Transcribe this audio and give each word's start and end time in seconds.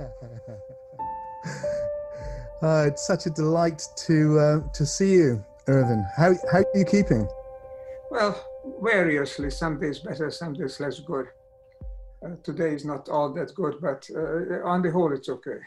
uh, 2.62 2.86
it's 2.86 3.06
such 3.06 3.26
a 3.26 3.30
delight 3.30 3.82
to 3.96 4.38
uh, 4.38 4.60
to 4.72 4.86
see 4.86 5.12
you, 5.12 5.44
Ervin. 5.68 6.04
How 6.16 6.34
how 6.50 6.58
are 6.58 6.66
you 6.74 6.84
keeping? 6.84 7.28
Well, 8.10 8.42
variously. 8.82 9.50
Some 9.50 9.78
days 9.78 9.98
better, 9.98 10.30
some 10.30 10.54
days 10.54 10.80
less 10.80 11.00
good. 11.00 11.26
Uh, 12.24 12.36
today 12.42 12.74
is 12.74 12.84
not 12.84 13.08
all 13.08 13.32
that 13.34 13.54
good, 13.54 13.74
but 13.80 14.08
uh, 14.14 14.64
on 14.64 14.82
the 14.82 14.90
whole, 14.90 15.12
it's 15.12 15.28
okay. 15.28 15.58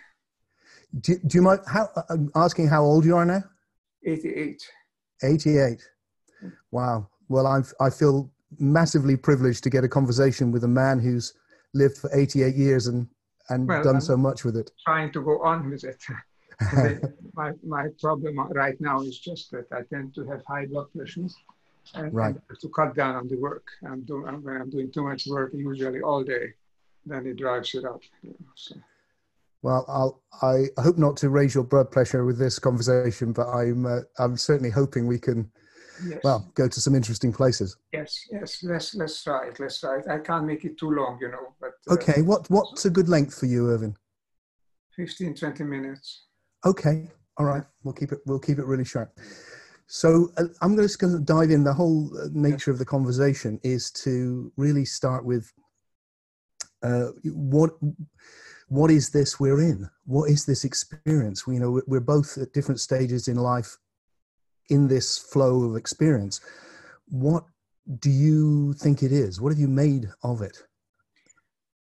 Do, 1.00 1.18
do 1.26 1.38
you 1.38 1.42
mind 1.42 1.62
how, 1.68 1.90
uh, 1.96 2.18
asking 2.36 2.68
how 2.68 2.84
old 2.84 3.06
you 3.06 3.16
are 3.16 3.26
now? 3.26 3.44
88. 4.06 4.62
88. 5.24 5.82
Wow. 6.72 7.10
Well, 7.28 7.48
i 7.48 7.62
I 7.84 7.90
feel 7.90 8.32
massively 8.60 9.18
privileged 9.18 9.64
to 9.64 9.72
get 9.72 9.84
a 9.84 9.88
conversation 9.88 10.52
with 10.52 10.64
a 10.64 10.68
man 10.68 11.00
who's 11.00 11.34
lived 11.74 11.98
for 11.98 12.12
88 12.14 12.56
years 12.56 12.86
and, 12.86 13.08
and 13.50 13.68
well, 13.68 13.84
done 13.84 13.96
I'm 13.96 14.02
so 14.02 14.18
much 14.18 14.44
with 14.46 14.58
it. 14.58 14.72
Trying 14.86 15.12
to 15.14 15.22
go 15.22 15.42
on 15.44 15.70
with 15.70 15.84
it. 15.84 16.02
my, 17.34 17.52
my 17.66 17.88
problem 18.00 18.40
right 18.52 18.80
now 18.80 19.02
is 19.02 19.20
just 19.20 19.52
that 19.52 19.66
I 19.72 19.82
tend 19.94 20.16
to 20.16 20.26
have 20.26 20.44
high 20.48 20.66
blood 20.66 20.88
pressures 20.96 21.36
and, 21.96 22.14
right. 22.14 22.36
and 22.50 22.60
to 22.60 22.70
cut 22.70 22.96
down 22.96 23.16
on 23.16 23.28
the 23.28 23.38
work. 23.38 23.68
I'm 23.86 24.02
doing, 24.02 24.42
when 24.44 24.62
I'm 24.62 24.70
doing 24.70 24.92
too 24.92 25.04
much 25.04 25.28
work, 25.28 25.52
usually 25.54 26.02
all 26.02 26.24
day, 26.24 26.54
then 27.06 27.26
it 27.26 27.38
drives 27.38 27.74
it 27.76 27.86
up. 27.86 28.02
You 28.22 28.30
know, 28.30 28.52
so. 28.56 28.76
Well, 29.62 29.86
I'll, 29.88 30.22
I 30.42 30.66
hope 30.82 30.98
not 30.98 31.16
to 31.18 31.30
raise 31.30 31.56
your 31.56 31.64
blood 31.64 31.90
pressure 31.90 32.26
with 32.26 32.38
this 32.38 32.60
conversation, 32.60 33.32
but 33.32 33.48
I'm 33.48 33.86
uh, 33.86 34.02
I'm 34.20 34.36
certainly 34.36 34.70
hoping 34.70 35.08
we 35.08 35.20
can, 35.20 35.50
yes. 36.06 36.20
well, 36.24 36.52
go 36.56 36.68
to 36.68 36.80
some 36.80 36.96
interesting 36.96 37.32
places. 37.32 37.78
Yes, 37.92 38.28
yes. 38.32 38.64
Let's 38.64 38.96
let's 38.96 39.24
try 39.24 39.48
it. 39.48 39.60
Let's 39.60 39.80
try 39.80 40.00
it. 40.00 40.06
I 40.10 40.20
can't 40.20 40.46
make 40.46 40.66
it 40.66 40.78
too 40.78 40.92
long, 40.92 41.18
you 41.22 41.30
know. 41.30 41.54
But 41.60 41.72
uh, 41.90 41.94
okay, 41.94 42.22
what 42.22 42.50
what's 42.50 42.86
a 42.86 42.90
good 42.90 43.10
length 43.10 43.40
for 43.40 43.46
you, 43.46 43.70
Ervin? 43.70 43.96
15, 44.96 45.36
20 45.36 45.64
minutes. 45.64 46.26
Okay, 46.66 47.10
all 47.38 47.46
right. 47.46 47.64
We'll 47.84 47.94
keep 47.94 48.12
it. 48.12 48.20
We'll 48.26 48.40
keep 48.40 48.60
it 48.60 48.66
really 48.66 48.86
sharp. 48.86 49.18
So 49.88 50.32
uh, 50.38 50.46
I'm 50.62 50.76
just 50.76 51.00
going 51.00 51.14
to 51.14 51.20
dive 51.20 51.52
in. 51.52 51.64
The 51.64 51.74
whole 51.74 52.12
uh, 52.18 52.30
nature 52.32 52.72
of 52.72 52.80
the 52.80 52.86
conversation 52.86 53.60
is 53.64 53.92
to 54.04 54.52
really 54.58 54.86
start 54.86 55.26
with 55.26 55.52
uh, 56.84 57.10
what 57.26 57.72
what 58.68 58.92
is 58.92 59.10
this 59.10 59.40
we're 59.40 59.62
in? 59.62 59.90
What 60.06 60.30
is 60.30 60.46
this 60.46 60.64
experience? 60.64 61.46
We, 61.46 61.56
you 61.56 61.60
know, 61.60 61.82
we're 61.86 62.00
both 62.00 62.38
at 62.38 62.54
different 62.54 62.80
stages 62.80 63.28
in 63.28 63.38
life 63.38 63.78
in 64.74 64.88
this 64.88 65.18
flow 65.18 65.64
of 65.64 65.76
experience. 65.76 66.42
What 67.10 67.44
do 68.00 68.10
you 68.10 68.74
think 68.74 69.04
it 69.04 69.12
is? 69.12 69.40
What 69.40 69.52
have 69.52 69.60
you 69.60 69.68
made 69.68 70.08
of 70.24 70.42
it? 70.42 70.58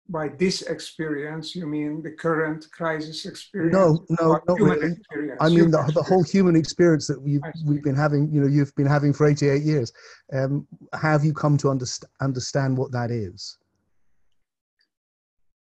By 0.08 0.28
this 0.28 0.62
experience, 0.62 1.56
you 1.56 1.66
mean 1.66 2.02
the 2.02 2.10
current 2.10 2.66
crisis 2.70 3.24
experience? 3.24 3.72
No, 3.72 4.04
no, 4.20 4.40
not 4.46 4.60
really. 4.60 4.96
I 5.40 5.48
mean 5.48 5.70
the, 5.70 5.90
the 5.94 6.02
whole 6.02 6.24
human 6.24 6.54
experience 6.54 7.06
that 7.06 7.20
we've, 7.22 7.40
we've 7.64 7.82
been 7.82 7.94
having, 7.94 8.30
you 8.30 8.40
know, 8.42 8.48
you've 8.48 8.74
been 8.74 8.86
having 8.86 9.12
for 9.14 9.26
88 9.26 9.62
years. 9.62 9.92
Um, 10.32 10.66
have 10.92 11.24
you 11.24 11.32
come 11.32 11.56
to 11.58 11.68
underst- 11.68 12.04
understand 12.20 12.76
what 12.76 12.92
that 12.92 13.10
is? 13.10 13.56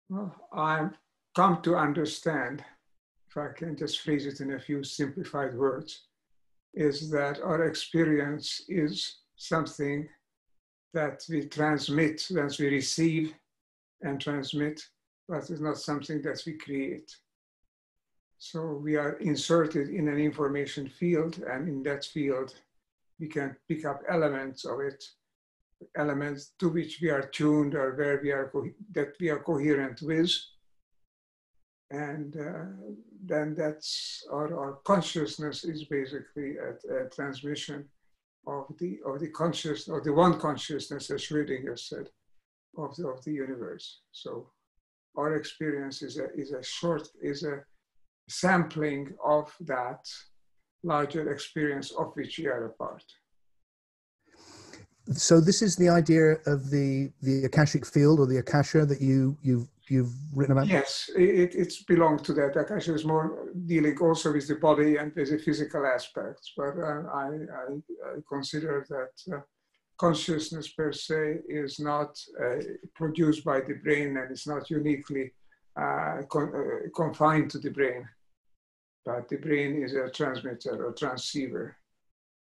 Well, 0.09 0.35
I've 0.53 0.97
come 1.35 1.61
to 1.63 1.77
understand, 1.77 2.65
if 3.29 3.37
I 3.37 3.49
can 3.55 3.77
just 3.77 4.01
phrase 4.01 4.25
it 4.25 4.41
in 4.41 4.53
a 4.53 4.59
few 4.59 4.83
simplified 4.85 5.55
words, 5.55 6.07
is 6.75 7.11
that 7.11 7.41
our 7.43 7.65
experience 7.65 8.63
is 8.69 9.19
something 9.37 10.09
that 10.95 11.23
we 11.29 11.47
transmit, 11.47 12.27
that 12.31 12.57
we 12.59 12.69
receive 12.69 13.35
and 14.03 14.21
transmit, 14.21 14.81
but 15.29 15.49
it's 15.51 15.61
not 15.61 15.79
something 15.79 16.21
that 16.23 16.43
we 16.47 16.55
create. 16.55 17.11
So 18.39 18.81
we 18.83 18.97
are 18.97 19.13
inserted 19.19 19.89
in 19.89 20.09
an 20.09 20.19
information 20.19 20.89
field, 20.89 21.39
and 21.49 21.69
in 21.69 21.83
that 21.85 22.05
field, 22.05 22.55
we 23.21 23.29
can 23.29 23.57
pick 23.69 23.85
up 23.85 24.03
elements 24.09 24.65
of 24.65 24.81
it 24.81 25.03
elements 25.97 26.53
to 26.59 26.69
which 26.69 27.01
we 27.01 27.11
are 27.11 27.23
tuned 27.23 27.75
or 27.75 27.95
where 27.95 28.21
we 28.23 28.31
are 28.31 28.53
that 28.93 29.15
we 29.21 29.29
are 29.29 29.41
coherent 29.41 30.01
with 30.03 30.31
and 31.93 32.37
uh, 32.37 32.65
then 33.25 33.55
that's 33.55 34.25
our, 34.33 34.59
our, 34.59 34.73
consciousness 34.85 35.65
is 35.65 35.85
basically 35.85 36.57
a, 36.57 37.05
a, 37.05 37.09
transmission 37.11 37.85
of 38.47 38.65
the 38.81 38.99
of 39.07 39.21
the 39.21 39.29
conscious 39.29 39.89
of 39.89 40.03
the 40.03 40.13
one 40.13 40.41
consciousness 40.41 41.11
as 41.11 41.21
Schrödinger 41.21 41.79
said 41.79 42.09
of 42.79 42.97
the, 42.97 43.07
of 43.07 43.23
the 43.25 43.33
universe. 43.33 44.01
So 44.11 44.49
our 45.17 45.37
experience 45.37 46.03
is 46.03 46.19
a 46.19 46.33
is 46.35 46.53
a 46.53 46.63
short 46.63 47.09
is 47.21 47.45
a 47.45 47.61
sampling 48.29 49.13
of 49.25 49.55
that 49.61 50.09
larger 50.83 51.31
experience 51.31 51.93
of 51.93 52.13
which 52.15 52.39
we 52.39 52.47
are 52.47 52.65
a 52.67 52.71
part. 52.71 53.05
So 55.13 55.41
this 55.41 55.61
is 55.61 55.77
the 55.77 55.91
idea 55.91 56.39
of 56.47 56.71
the 56.71 57.13
the 57.21 57.45
akashic 57.45 57.85
field 57.85 58.19
or 58.19 58.27
the 58.27 58.39
akasha 58.39 58.87
that 58.87 59.03
you 59.03 59.37
you've 59.43 59.69
you've 59.91 60.15
written 60.35 60.53
about? 60.53 60.67
Yes 60.67 61.11
it, 61.17 61.55
it's 61.55 61.83
belonged 61.85 62.25
to 62.25 62.33
that. 62.35 62.57
Akasha 62.57 62.95
is 62.95 63.05
more 63.05 63.49
dealing 63.67 63.99
also 63.99 64.33
with 64.33 64.49
the 64.49 64.57
body 64.57 64.97
and 64.97 65.13
with 65.15 65.31
the 65.31 65.39
physical 65.39 65.87
aspects 65.87 66.53
but 66.57 66.75
uh, 66.79 67.03
I, 67.13 67.27
I, 67.61 67.67
I, 68.09 68.19
consider 68.29 68.87
that 68.89 69.35
uh, 69.35 69.41
consciousness 69.99 70.69
per 70.69 70.93
se 70.93 71.39
is 71.49 71.81
not 71.81 72.19
uh, 72.43 72.57
produced 72.95 73.45
by 73.45 73.61
the 73.61 73.75
brain 73.85 74.17
and 74.17 74.31
it's 74.31 74.47
not 74.47 74.71
uniquely 74.71 75.33
uh, 75.77 76.23
con- 76.29 76.53
uh, 76.55 76.89
confined 76.95 77.51
to 77.51 77.59
the 77.59 77.71
brain 77.71 78.07
but 79.05 79.29
the 79.29 79.37
brain 79.37 79.83
is 79.83 79.95
a 79.95 80.11
transmitter 80.11 80.87
or 80.87 80.93
transceiver. 80.93 81.77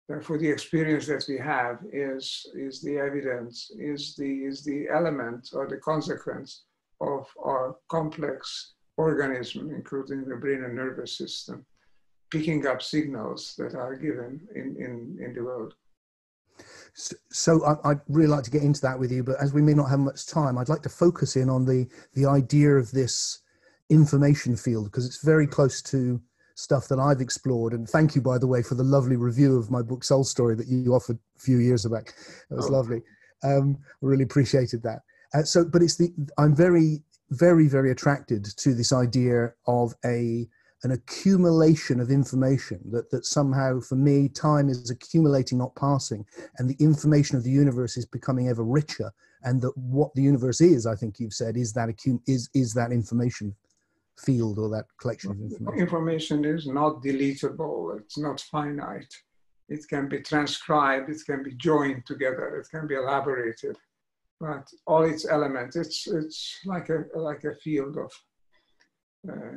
Therefore, 0.08 0.36
the 0.36 0.50
experience 0.50 1.06
that 1.06 1.24
we 1.28 1.38
have 1.38 1.78
is, 1.90 2.46
is 2.54 2.82
the 2.82 2.98
evidence, 2.98 3.70
is 3.78 4.14
the, 4.16 4.44
is 4.44 4.62
the 4.62 4.86
element 4.92 5.50
or 5.54 5.66
the 5.66 5.78
consequence 5.78 6.64
of 7.00 7.27
our 7.43 7.77
complex 7.88 8.75
organism, 8.97 9.71
including 9.71 10.25
the 10.25 10.37
brain 10.37 10.65
and 10.65 10.75
nervous 10.75 11.16
system, 11.16 11.65
picking 12.31 12.66
up 12.66 12.82
signals 12.82 13.55
that 13.59 13.75
are 13.75 13.97
given 13.97 14.41
in, 14.55 14.77
in, 14.78 15.19
in 15.25 15.34
the 15.34 15.43
world. 15.43 15.75
So, 16.94 17.16
so 17.31 17.65
I, 17.65 17.88
would 17.88 18.00
really 18.09 18.28
like 18.28 18.44
to 18.44 18.50
get 18.50 18.62
into 18.62 18.81
that 18.82 18.99
with 18.99 19.10
you, 19.10 19.25
but 19.25 19.41
as 19.41 19.53
we 19.53 19.62
may 19.62 19.75
not 19.75 19.91
have 19.91 19.99
much 19.99 20.27
time, 20.27 20.56
I'd 20.56 20.69
like 20.69 20.82
to 20.82 20.88
focus 20.88 21.34
in 21.37 21.50
on 21.50 21.65
the, 21.65 21.88
the 22.15 22.27
idea 22.27 22.71
of 22.77 22.91
this 22.93 23.41
information 23.91 24.56
field 24.56 24.87
because 24.87 25.05
it's 25.05 25.25
very 25.25 25.47
close 25.47 25.82
to 25.82 26.21
stuff 26.55 26.87
that 26.88 26.99
I've 26.99 27.21
explored. 27.21 27.72
And 27.72 27.88
thank 27.88 28.15
you, 28.15 28.22
by 28.22 28.38
the 28.38 28.47
way, 28.47 28.62
for 28.62 28.76
the 28.76 28.84
lovely 28.84 29.16
review 29.16 29.59
of 29.59 29.71
my 29.71 29.82
book 29.82 30.05
Soul 30.05 30.25
Story 30.25 30.55
that 30.55 30.69
you 30.69 30.94
offered 30.94 31.19
a 31.37 31.41
few 31.41 31.59
years 31.59 31.84
back. 31.87 32.15
It 32.50 32.55
was 32.55 32.69
oh. 32.69 32.72
lovely. 32.72 33.03
Um, 33.43 33.78
I 33.81 34.06
really 34.06 34.25
appreciated 34.25 34.82
that. 34.84 35.00
Uh, 35.34 35.42
so, 35.42 35.64
but 35.64 35.82
it's 35.82 35.96
the 35.96 36.12
I'm 36.38 36.54
very, 36.54 37.02
very, 37.30 37.68
very 37.68 37.90
attracted 37.90 38.44
to 38.44 38.74
this 38.74 38.92
idea 38.92 39.52
of 39.66 39.94
a 40.04 40.48
an 40.82 40.90
accumulation 40.90 41.98
of 41.98 42.10
information 42.10 42.78
that 42.90 43.10
that 43.10 43.24
somehow 43.24 43.80
for 43.80 43.96
me 43.96 44.28
time 44.28 44.68
is 44.68 44.90
accumulating 44.90 45.58
not 45.58 45.74
passing 45.76 46.26
and 46.58 46.68
the 46.68 46.76
information 46.78 47.36
of 47.36 47.42
the 47.42 47.50
universe 47.50 47.96
is 47.96 48.04
becoming 48.04 48.48
ever 48.48 48.62
richer 48.62 49.10
and 49.44 49.62
that 49.62 49.74
what 49.76 50.14
the 50.14 50.20
universe 50.20 50.60
is 50.60 50.84
i 50.86 50.94
think 50.94 51.18
you've 51.18 51.32
said 51.32 51.56
is 51.56 51.72
that 51.72 51.88
accum- 51.88 52.20
is 52.26 52.50
is 52.52 52.74
that 52.74 52.92
information 52.92 53.54
field 54.18 54.58
or 54.58 54.68
that 54.70 54.86
collection 54.98 55.32
of 55.32 55.40
information? 55.40 55.80
Information 55.80 56.44
is 56.44 56.66
not 56.66 57.02
deletable, 57.02 57.98
it's 57.98 58.18
not 58.18 58.40
finite. 58.40 59.12
It 59.68 59.86
can 59.88 60.08
be 60.08 60.20
transcribed, 60.20 61.08
it 61.08 61.22
can 61.24 61.42
be 61.42 61.54
joined 61.54 62.06
together, 62.06 62.56
it 62.58 62.68
can 62.70 62.86
be 62.86 62.94
elaborated. 62.94 63.76
But 64.40 64.68
all 64.86 65.04
its 65.04 65.26
elements, 65.26 65.76
it's, 65.76 66.06
it's 66.06 66.58
like, 66.64 66.88
a, 66.90 67.04
like 67.14 67.44
a 67.44 67.54
field 67.54 67.96
of 67.96 68.12
uh, 69.28 69.56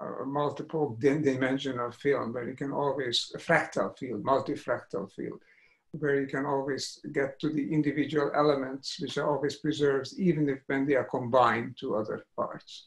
a 0.00 0.26
multiple 0.26 0.96
dimensional 1.00 1.90
field 1.90 2.32
where 2.32 2.48
you 2.48 2.56
can 2.56 2.72
always, 2.72 3.30
a 3.34 3.38
fractal 3.38 3.96
field, 3.98 4.24
multifractal 4.24 5.10
field, 5.12 5.40
where 5.92 6.20
you 6.20 6.26
can 6.26 6.46
always 6.46 7.00
get 7.12 7.38
to 7.40 7.50
the 7.50 7.72
individual 7.72 8.30
elements 8.34 8.98
which 9.00 9.18
are 9.18 9.28
always 9.28 9.56
preserved, 9.56 10.08
even 10.16 10.48
if 10.48 10.60
when 10.66 10.86
they 10.86 10.94
are 10.94 11.04
combined 11.04 11.76
to 11.78 11.96
other 11.96 12.24
parts. 12.36 12.86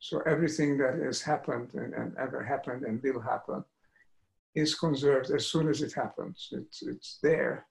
So 0.00 0.20
everything 0.26 0.78
that 0.78 0.98
has 1.04 1.20
happened 1.20 1.70
and, 1.74 1.92
and, 1.94 2.16
ever 2.18 2.42
happened 2.42 2.84
and 2.84 3.02
will 3.02 3.20
happen 3.20 3.64
is 4.54 4.74
conserved 4.74 5.30
as 5.30 5.46
soon 5.46 5.68
as 5.68 5.82
it 5.82 5.92
happens. 5.92 6.48
It's, 6.52 6.82
it's 6.82 7.18
there, 7.22 7.66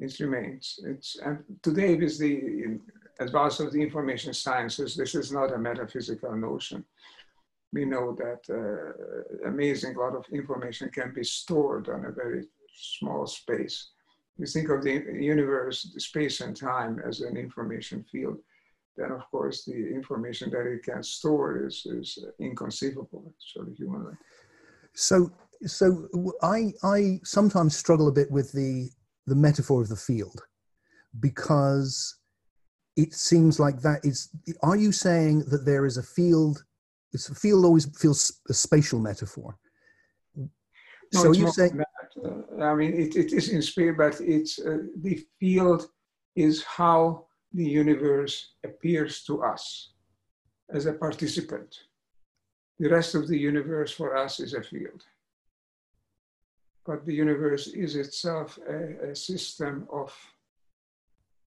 it 0.00 0.18
remains. 0.20 0.80
It's, 0.84 1.16
and 1.24 1.44
today 1.62 1.94
with 1.94 2.18
the 2.18 2.78
advance 3.20 3.60
of 3.60 3.72
the 3.72 3.80
information 3.80 4.32
sciences, 4.34 4.96
this 4.96 5.14
is 5.14 5.30
not 5.30 5.52
a 5.52 5.58
metaphysical 5.58 6.34
notion. 6.34 6.84
We 7.72 7.84
know 7.84 8.16
that 8.16 8.42
uh, 8.50 9.48
amazing 9.48 9.96
lot 9.96 10.16
of 10.16 10.24
information 10.32 10.90
can 10.90 11.12
be 11.14 11.22
stored 11.22 11.88
on 11.88 12.06
a 12.06 12.10
very 12.10 12.46
small 12.74 13.26
space. 13.26 13.90
We 14.38 14.46
think 14.46 14.70
of 14.70 14.82
the 14.82 15.04
universe, 15.20 15.90
the 15.94 16.00
space 16.00 16.40
and 16.40 16.56
time 16.56 17.00
as 17.06 17.20
an 17.20 17.36
information 17.36 18.04
field 18.10 18.38
then 19.00 19.12
of 19.12 19.22
course 19.30 19.64
the 19.64 19.94
information 19.94 20.50
that 20.50 20.66
it 20.66 20.84
can 20.84 21.02
store 21.02 21.66
is, 21.66 21.86
is 21.86 22.18
inconceivable, 22.38 23.32
actually, 23.34 23.74
humanly. 23.74 24.14
So, 24.94 25.30
so 25.64 26.08
I, 26.42 26.72
I 26.82 27.20
sometimes 27.24 27.76
struggle 27.76 28.08
a 28.08 28.12
bit 28.12 28.30
with 28.30 28.52
the, 28.52 28.90
the 29.30 29.36
metaphor 29.36 29.80
of 29.80 29.88
the 29.88 29.96
field 29.96 30.42
because 31.20 32.18
it 32.96 33.14
seems 33.14 33.58
like 33.58 33.80
that 33.80 34.00
is, 34.04 34.28
are 34.62 34.76
you 34.76 34.92
saying 34.92 35.44
that 35.50 35.64
there 35.64 35.86
is 35.86 35.96
a 35.96 36.02
field, 36.02 36.64
it's 37.12 37.28
a 37.28 37.34
field 37.34 37.64
always 37.64 37.86
feels 37.96 38.40
a 38.48 38.54
spatial 38.54 38.98
metaphor. 38.98 39.56
No, 41.12 41.22
so 41.22 41.32
you 41.32 41.50
say, 41.50 41.70
uh, 42.24 42.62
I 42.62 42.74
mean, 42.74 42.92
it, 42.92 43.16
it 43.16 43.32
is 43.32 43.48
in 43.48 43.62
spirit, 43.62 43.96
but 43.96 44.20
it's 44.20 44.58
uh, 44.58 44.78
the 45.02 45.24
field 45.38 45.88
is 46.36 46.62
how 46.64 47.26
the 47.52 47.64
universe 47.64 48.54
appears 48.64 49.24
to 49.24 49.42
us 49.42 49.92
as 50.72 50.86
a 50.86 50.92
participant. 50.92 51.70
The 52.78 52.90
rest 52.90 53.14
of 53.14 53.26
the 53.28 53.38
universe 53.38 53.92
for 53.92 54.16
us 54.16 54.40
is 54.40 54.54
a 54.54 54.62
field. 54.62 55.02
But 56.90 57.06
the 57.06 57.14
universe 57.14 57.68
is 57.68 57.94
itself 57.94 58.58
a, 58.68 59.10
a 59.10 59.14
system 59.14 59.86
of, 59.92 60.12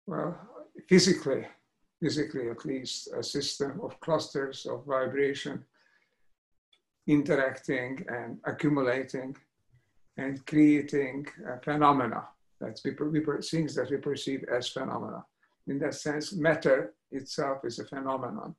well, 0.08 0.40
physically, 0.88 1.46
physically 2.02 2.50
at 2.50 2.64
least, 2.64 3.10
a 3.14 3.22
system 3.22 3.82
of 3.84 4.00
clusters 4.00 4.66
of 4.66 4.86
vibration 4.86 5.66
interacting 7.08 8.06
and 8.08 8.40
accumulating 8.46 9.36
and 10.16 10.46
creating 10.46 11.28
phenomena 11.62 12.24
that 12.62 12.80
we, 12.86 12.92
we, 12.92 13.42
things 13.42 13.76
that 13.76 13.92
we 13.92 13.98
perceive 13.98 14.46
as 14.50 14.70
phenomena 14.70 15.26
in 15.68 15.78
that 15.80 15.96
sense, 15.96 16.32
matter 16.32 16.94
itself 17.12 17.66
is 17.66 17.80
a 17.80 17.86
phenomenon. 17.86 18.56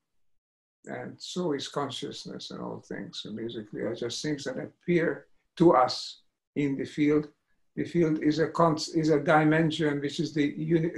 And 0.84 1.14
so 1.16 1.52
is 1.54 1.66
consciousness 1.66 2.50
and 2.50 2.60
all 2.60 2.84
things. 2.86 3.20
So 3.22 3.32
basically, 3.32 3.80
are 3.80 3.94
just 3.94 4.20
things 4.20 4.44
that 4.44 4.58
appear 4.58 5.28
to 5.56 5.76
us 5.76 6.23
in 6.56 6.76
the 6.76 6.84
field. 6.84 7.28
The 7.76 7.84
field 7.84 8.22
is 8.22 8.38
a, 8.38 8.50
is 8.94 9.10
a 9.10 9.20
dimension 9.20 10.00
which 10.00 10.20
is 10.20 10.32
the 10.32 10.48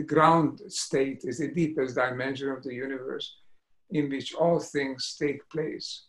ground 0.07 0.61
state, 0.69 1.23
is 1.25 1.39
the 1.39 1.53
deepest 1.53 1.95
dimension 1.95 2.51
of 2.51 2.63
the 2.63 2.75
universe 2.75 3.37
in 3.91 4.11
which 4.11 4.35
all 4.35 4.59
things 4.59 5.17
take 5.19 5.49
place. 5.49 6.07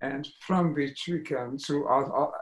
And 0.00 0.28
from 0.40 0.74
which 0.74 1.08
we 1.08 1.20
can, 1.20 1.58
through 1.58 1.88
all 1.88 2.32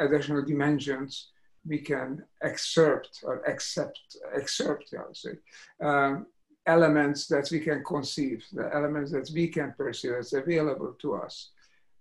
additional 0.00 0.42
dimensions, 0.42 1.28
we 1.66 1.78
can 1.78 2.24
excerpt 2.42 3.20
or 3.24 3.42
accept, 3.46 4.00
excerpt, 4.34 4.94
I 4.98 5.06
would 5.06 5.16
say, 5.16 5.30
um, 5.82 6.26
elements 6.66 7.26
that 7.28 7.48
we 7.50 7.60
can 7.60 7.82
conceive, 7.84 8.44
the 8.52 8.74
elements 8.74 9.10
that 9.12 9.30
we 9.34 9.48
can 9.48 9.74
perceive 9.76 10.12
that's 10.12 10.34
available 10.34 10.94
to 11.00 11.14
us 11.16 11.50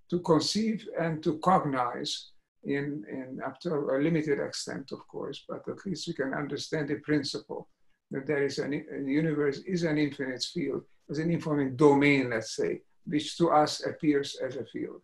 to 0.10 0.19
conceive 0.19 0.88
and 1.00 1.21
to 1.24 1.38
cognize 1.39 2.31
in, 2.63 3.04
in 3.09 3.39
up 3.45 3.59
to 3.62 3.69
a 3.69 3.98
limited 4.01 4.39
extent, 4.39 4.92
of 4.92 5.07
course, 5.07 5.44
but 5.48 5.68
at 5.68 5.86
least 5.86 6.07
we 6.07 6.13
can 6.13 6.33
understand 6.33 6.89
the 6.89 6.95
principle 6.95 7.69
that 8.12 8.25
there 8.25 8.44
is 8.44 8.57
an, 8.59 8.74
universe 9.06 9.59
is 9.59 9.83
an 9.83 9.98
infinite 9.98 10.44
field, 10.54 10.83
as 11.09 11.19
an 11.19 11.31
infinite 11.31 11.77
domain, 11.77 12.30
let's 12.30 12.56
say, 12.56 12.81
which 13.06 13.38
to 13.38 13.50
us 13.50 13.86
appears 13.86 14.38
as 14.44 14.56
a 14.56 14.65
field. 14.65 15.01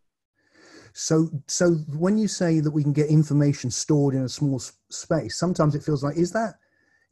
So, 0.94 1.29
so 1.47 1.71
when 1.97 2.17
you 2.17 2.27
say 2.27 2.59
that 2.59 2.71
we 2.71 2.83
can 2.83 2.94
get 2.94 3.09
information 3.09 3.71
stored 3.71 4.13
in 4.13 4.23
a 4.23 4.29
small 4.29 4.59
space, 4.59 5.35
sometimes 5.35 5.75
it 5.75 5.83
feels 5.83 6.03
like 6.03 6.17
is 6.17 6.31
that 6.31 6.56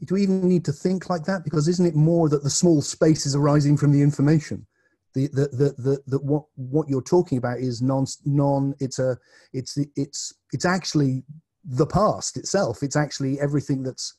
do 0.06 0.16
we 0.16 0.24
even 0.24 0.48
need 0.48 0.66
to 0.66 0.72
think 0.72 1.10
like 1.10 1.26
that? 1.26 1.44
Because 1.44 1.68
isn't 1.68 1.86
it 1.86 1.96
more 1.96 2.28
that 2.30 2.44
the 2.44 2.50
small 2.50 2.82
space 2.82 3.26
is 3.26 3.36
arising 3.36 3.78
from 3.78 3.92
the 3.92 4.02
information? 4.02 4.66
The, 5.14 5.28
the, 5.28 5.48
the, 5.52 5.74
the, 5.78 6.02
the 6.08 6.20
what, 6.20 6.44
what 6.56 6.88
you're 6.88 7.02
talking 7.02 7.38
about 7.38 7.60
is 7.60 7.82
non, 7.82 8.06
non, 8.26 8.74
it's 8.80 9.00
a, 9.00 9.18
it's, 9.54 9.78
it's, 9.96 10.34
it's 10.54 10.66
actually 10.66 11.24
the 11.66 11.86
past 11.86 12.38
itself. 12.38 12.82
It's 12.82 12.96
actually 12.96 13.40
everything 13.40 13.84
that's 13.84 14.16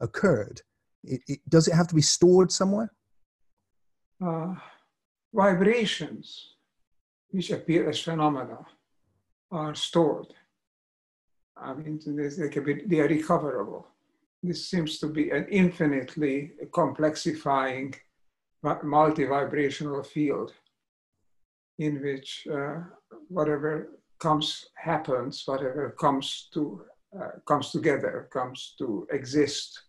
occurred. 0.00 0.60
It, 1.02 1.20
it, 1.26 1.38
does 1.48 1.68
it 1.68 1.74
have 1.74 1.88
to 1.88 1.94
be 1.94 2.02
stored 2.02 2.52
somewhere? 2.52 2.92
Uh, 4.24 4.54
vibrations, 5.32 6.54
which 7.30 7.50
appear 7.50 7.88
as 7.88 8.00
phenomena, 8.00 8.58
are 9.50 9.74
stored. 9.74 10.26
I 11.56 11.74
mean, 11.74 12.00
they, 12.04 12.48
can 12.48 12.64
be, 12.64 12.82
they 12.86 13.00
are 13.00 13.08
recoverable 13.08 13.86
this 14.44 14.68
seems 14.68 14.98
to 14.98 15.06
be 15.06 15.30
an 15.30 15.46
infinitely 15.50 16.52
complexifying 16.70 17.94
multi-vibrational 18.82 20.02
field 20.02 20.52
in 21.78 22.02
which 22.02 22.46
uh, 22.52 22.80
whatever 23.28 23.90
comes 24.18 24.66
happens, 24.74 25.42
whatever 25.46 25.94
comes 25.98 26.48
to 26.54 26.82
uh, 27.20 27.38
comes 27.46 27.70
together, 27.70 28.28
comes 28.32 28.74
to 28.78 29.06
exist, 29.12 29.82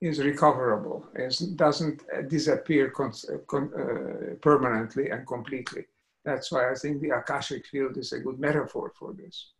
is 0.00 0.18
recoverable, 0.18 1.06
is 1.14 1.38
doesn't 1.38 2.02
disappear 2.28 2.90
con- 2.90 3.12
con- 3.46 3.72
uh, 3.74 4.34
permanently 4.40 5.10
and 5.10 5.26
completely. 5.26 5.84
That's 6.24 6.50
why 6.50 6.70
I 6.70 6.74
think 6.74 7.00
the 7.00 7.10
akashic 7.10 7.66
field 7.66 7.96
is 7.96 8.12
a 8.12 8.20
good 8.20 8.38
metaphor 8.38 8.92
for 8.98 9.12
this. 9.12 9.52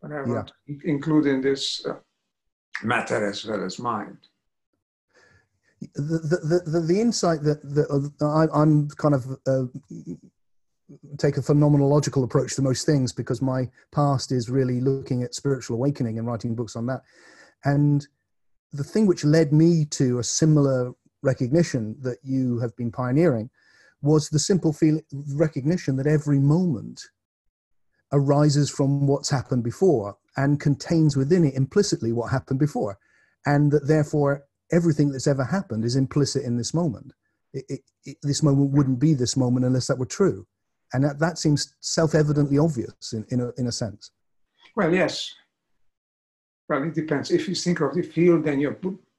But 0.00 0.12
I 0.12 0.22
want 0.22 0.52
yeah. 0.66 0.76
to 0.76 0.88
include 0.88 1.26
in 1.26 1.40
this 1.42 1.84
uh, 1.84 1.96
matter 2.82 3.28
as 3.28 3.44
well 3.44 3.62
as 3.64 3.78
mind. 3.78 4.18
The, 5.94 6.60
the, 6.64 6.70
the, 6.70 6.80
the 6.80 7.00
insight 7.00 7.42
that, 7.42 7.62
that 7.62 8.12
uh, 8.20 8.26
I, 8.26 8.62
am 8.62 8.88
kind 8.98 9.14
of 9.14 9.26
uh, 9.46 9.64
take 11.18 11.36
a 11.36 11.40
phenomenological 11.40 12.24
approach 12.24 12.54
to 12.56 12.62
most 12.62 12.84
things 12.84 13.12
because 13.12 13.40
my 13.40 13.68
past 13.92 14.32
is 14.32 14.50
really 14.50 14.80
looking 14.80 15.22
at 15.22 15.34
spiritual 15.34 15.76
awakening 15.76 16.18
and 16.18 16.26
writing 16.26 16.54
books 16.54 16.76
on 16.76 16.86
that. 16.86 17.02
And 17.64 18.06
the 18.72 18.84
thing 18.84 19.06
which 19.06 19.24
led 19.24 19.52
me 19.52 19.84
to 19.92 20.18
a 20.18 20.24
similar 20.24 20.92
recognition 21.22 21.96
that 22.02 22.18
you 22.22 22.58
have 22.60 22.76
been 22.76 22.90
pioneering 22.90 23.50
was 24.02 24.28
the 24.28 24.38
simple 24.38 24.72
feeling, 24.72 25.02
recognition 25.34 25.96
that 25.96 26.06
every 26.06 26.38
moment 26.38 27.02
arises 28.12 28.70
from 28.70 29.06
what's 29.06 29.30
happened 29.30 29.62
before 29.62 30.16
and 30.36 30.60
contains 30.60 31.16
within 31.16 31.44
it 31.44 31.54
implicitly 31.54 32.12
what 32.12 32.30
happened 32.30 32.58
before. 32.58 32.98
And 33.46 33.70
that 33.72 33.86
therefore 33.86 34.44
everything 34.72 35.10
that's 35.10 35.26
ever 35.26 35.44
happened 35.44 35.84
is 35.84 35.96
implicit 35.96 36.44
in 36.44 36.56
this 36.56 36.74
moment. 36.74 37.12
It, 37.52 37.64
it, 37.68 37.80
it, 38.04 38.16
this 38.22 38.42
moment 38.42 38.70
wouldn't 38.70 39.00
be 39.00 39.14
this 39.14 39.36
moment 39.36 39.66
unless 39.66 39.86
that 39.88 39.98
were 39.98 40.06
true. 40.06 40.46
And 40.92 41.04
that, 41.04 41.18
that 41.18 41.38
seems 41.38 41.74
self 41.80 42.14
evidently 42.14 42.58
obvious 42.58 43.12
in, 43.12 43.24
in, 43.30 43.40
a, 43.40 43.50
in 43.58 43.66
a 43.66 43.72
sense. 43.72 44.10
Well, 44.76 44.92
yes. 44.92 45.34
Well, 46.68 46.84
it 46.84 46.94
depends. 46.94 47.30
If 47.30 47.48
you 47.48 47.54
think 47.54 47.80
of 47.80 47.94
the 47.94 48.02
field, 48.02 48.44
then 48.44 48.60
you're 48.60 48.78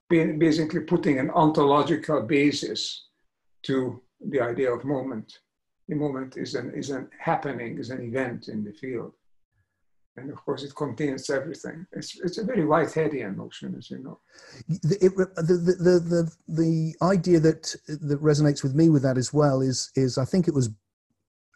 basically 0.10 0.82
putting 0.82 1.20
an 1.20 1.30
ontological 1.32 2.22
basis 2.22 3.08
to 3.64 4.02
the 4.30 4.42
idea 4.42 4.74
of 4.74 4.86
moment. 4.86 5.40
The 5.88 5.96
moment 5.96 6.38
is 6.38 6.56
an, 6.56 6.72
is 6.74 6.90
an 6.90 7.10
happening, 7.20 7.78
is 7.78 7.90
an 7.90 8.02
event 8.02 8.48
in 8.48 8.64
the 8.64 8.72
field 8.72 9.14
and 10.18 10.30
of 10.30 10.44
course 10.44 10.64
it 10.64 10.76
contains 10.76 11.30
everything. 11.30 11.86
It's, 11.94 12.20
it's 12.20 12.38
a 12.38 12.44
very 12.44 12.64
Whiteheadian 12.64 13.38
notion, 13.38 13.76
as 13.78 13.90
you 13.90 14.00
know. 14.00 14.20
The, 14.68 14.98
it, 15.02 15.16
the, 15.16 15.76
the, 15.80 16.00
the, 16.00 16.32
the, 16.48 16.96
idea 17.02 17.40
that, 17.40 17.74
that 17.88 18.22
resonates 18.22 18.64
with 18.64 18.76
me 18.76 18.90
with 18.90 19.04
that 19.04 19.18
as 19.18 19.34
well 19.34 19.62
is, 19.62 19.92
is 19.96 20.18
I 20.18 20.26
think 20.26 20.48
it 20.48 20.54
was 20.54 20.70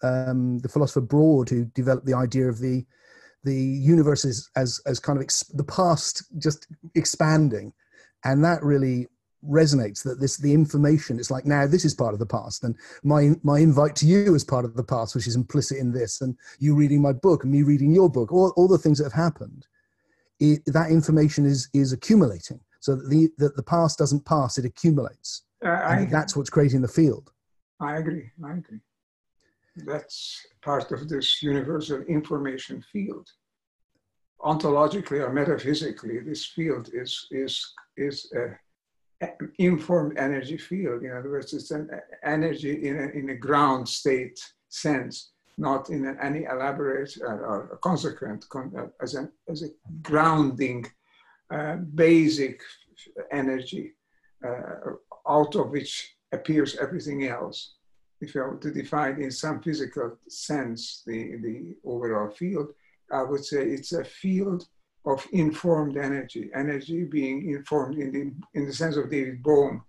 um, 0.03 0.59
the 0.59 0.69
philosopher 0.69 1.01
Broad 1.01 1.49
who 1.49 1.65
developed 1.65 2.05
the 2.05 2.15
idea 2.15 2.47
of 2.47 2.59
the, 2.59 2.85
the 3.43 3.55
universe 3.55 4.25
as, 4.25 4.49
as, 4.55 4.79
as 4.85 4.99
kind 4.99 5.17
of 5.17 5.23
ex- 5.23 5.51
the 5.53 5.63
past 5.63 6.23
just 6.37 6.67
expanding. 6.95 7.73
And 8.23 8.43
that 8.43 8.63
really 8.63 9.07
resonates 9.49 10.03
that 10.03 10.19
this 10.19 10.37
the 10.37 10.53
information 10.53 11.19
is 11.19 11.31
like 11.31 11.45
now 11.45 11.67
this 11.67 11.85
is 11.85 11.93
part 11.93 12.13
of 12.13 12.19
the 12.19 12.25
past 12.25 12.63
and 12.63 12.75
my 13.03 13.31
my 13.43 13.59
invite 13.59 13.95
to 13.95 14.05
you 14.05 14.35
is 14.35 14.43
part 14.43 14.65
of 14.65 14.75
the 14.75 14.83
past 14.83 15.15
which 15.15 15.27
is 15.27 15.35
implicit 15.35 15.77
in 15.77 15.91
this 15.91 16.21
and 16.21 16.35
you 16.59 16.75
reading 16.75 17.01
my 17.01 17.13
book 17.13 17.43
and 17.43 17.51
me 17.51 17.61
reading 17.61 17.93
your 17.93 18.09
book 18.09 18.31
all, 18.31 18.53
all 18.55 18.67
the 18.67 18.77
things 18.77 18.97
that 18.97 19.05
have 19.05 19.13
happened 19.13 19.67
it, 20.39 20.61
that 20.65 20.91
information 20.91 21.45
is 21.45 21.69
is 21.73 21.93
accumulating. 21.93 22.59
So 22.79 22.95
that 22.95 23.09
the 23.09 23.29
that 23.37 23.55
the 23.55 23.63
past 23.63 23.97
doesn't 23.97 24.25
pass 24.25 24.57
it 24.57 24.65
accumulates. 24.65 25.43
Uh, 25.63 25.69
and 25.69 26.11
that's 26.11 26.35
what's 26.35 26.49
creating 26.49 26.81
the 26.81 26.87
field. 26.87 27.31
I 27.79 27.97
agree 27.97 28.29
i 28.43 28.53
agree. 28.53 28.79
That's 29.85 30.45
part 30.61 30.91
of 30.91 31.09
this 31.09 31.41
universal 31.41 32.01
information 32.03 32.83
field. 32.91 33.27
Ontologically 34.41 35.19
or 35.21 35.31
metaphysically 35.31 36.19
this 36.19 36.45
field 36.45 36.89
is 36.93 37.27
is 37.31 37.73
is 37.97 38.31
a 38.35 38.57
informed 39.59 40.17
energy 40.17 40.57
field. 40.57 41.03
In 41.03 41.11
other 41.11 41.29
words, 41.29 41.53
it's 41.53 41.71
an 41.71 41.89
energy 42.23 42.87
in 42.87 42.95
a, 42.97 43.07
in 43.17 43.29
a 43.29 43.35
ground 43.35 43.87
state 43.87 44.39
sense, 44.69 45.31
not 45.57 45.89
in 45.89 46.05
an, 46.05 46.17
any 46.21 46.43
elaborate 46.43 47.15
uh, 47.21 47.31
or 47.31 47.79
consequent 47.81 48.45
uh, 48.53 48.87
as, 49.01 49.15
a, 49.15 49.29
as 49.49 49.63
a 49.63 49.69
grounding, 50.01 50.85
uh, 51.51 51.75
basic 51.75 52.59
energy 53.31 53.93
uh, 54.45 54.91
out 55.29 55.55
of 55.55 55.69
which 55.69 56.15
appears 56.31 56.75
everything 56.75 57.27
else. 57.27 57.75
if 58.21 58.35
I 58.35 58.39
were 58.39 58.57
to 58.57 58.71
define 58.71 59.21
in 59.21 59.31
some 59.31 59.61
physical 59.61 60.17
sense 60.27 61.03
the, 61.05 61.37
the 61.37 61.75
overall 61.85 62.31
field, 62.31 62.69
I 63.11 63.23
would 63.23 63.45
say 63.45 63.61
it's 63.69 63.93
a 63.93 64.03
field 64.03 64.67
of 65.05 65.25
informed 65.31 65.97
energy, 65.97 66.49
energy 66.55 67.03
being 67.03 67.49
informed 67.51 67.97
in 67.97 68.11
the, 68.11 68.59
in 68.59 68.65
the 68.65 68.73
sense 68.73 68.97
of 68.97 69.09
David 69.09 69.43
Bohm 69.43 69.83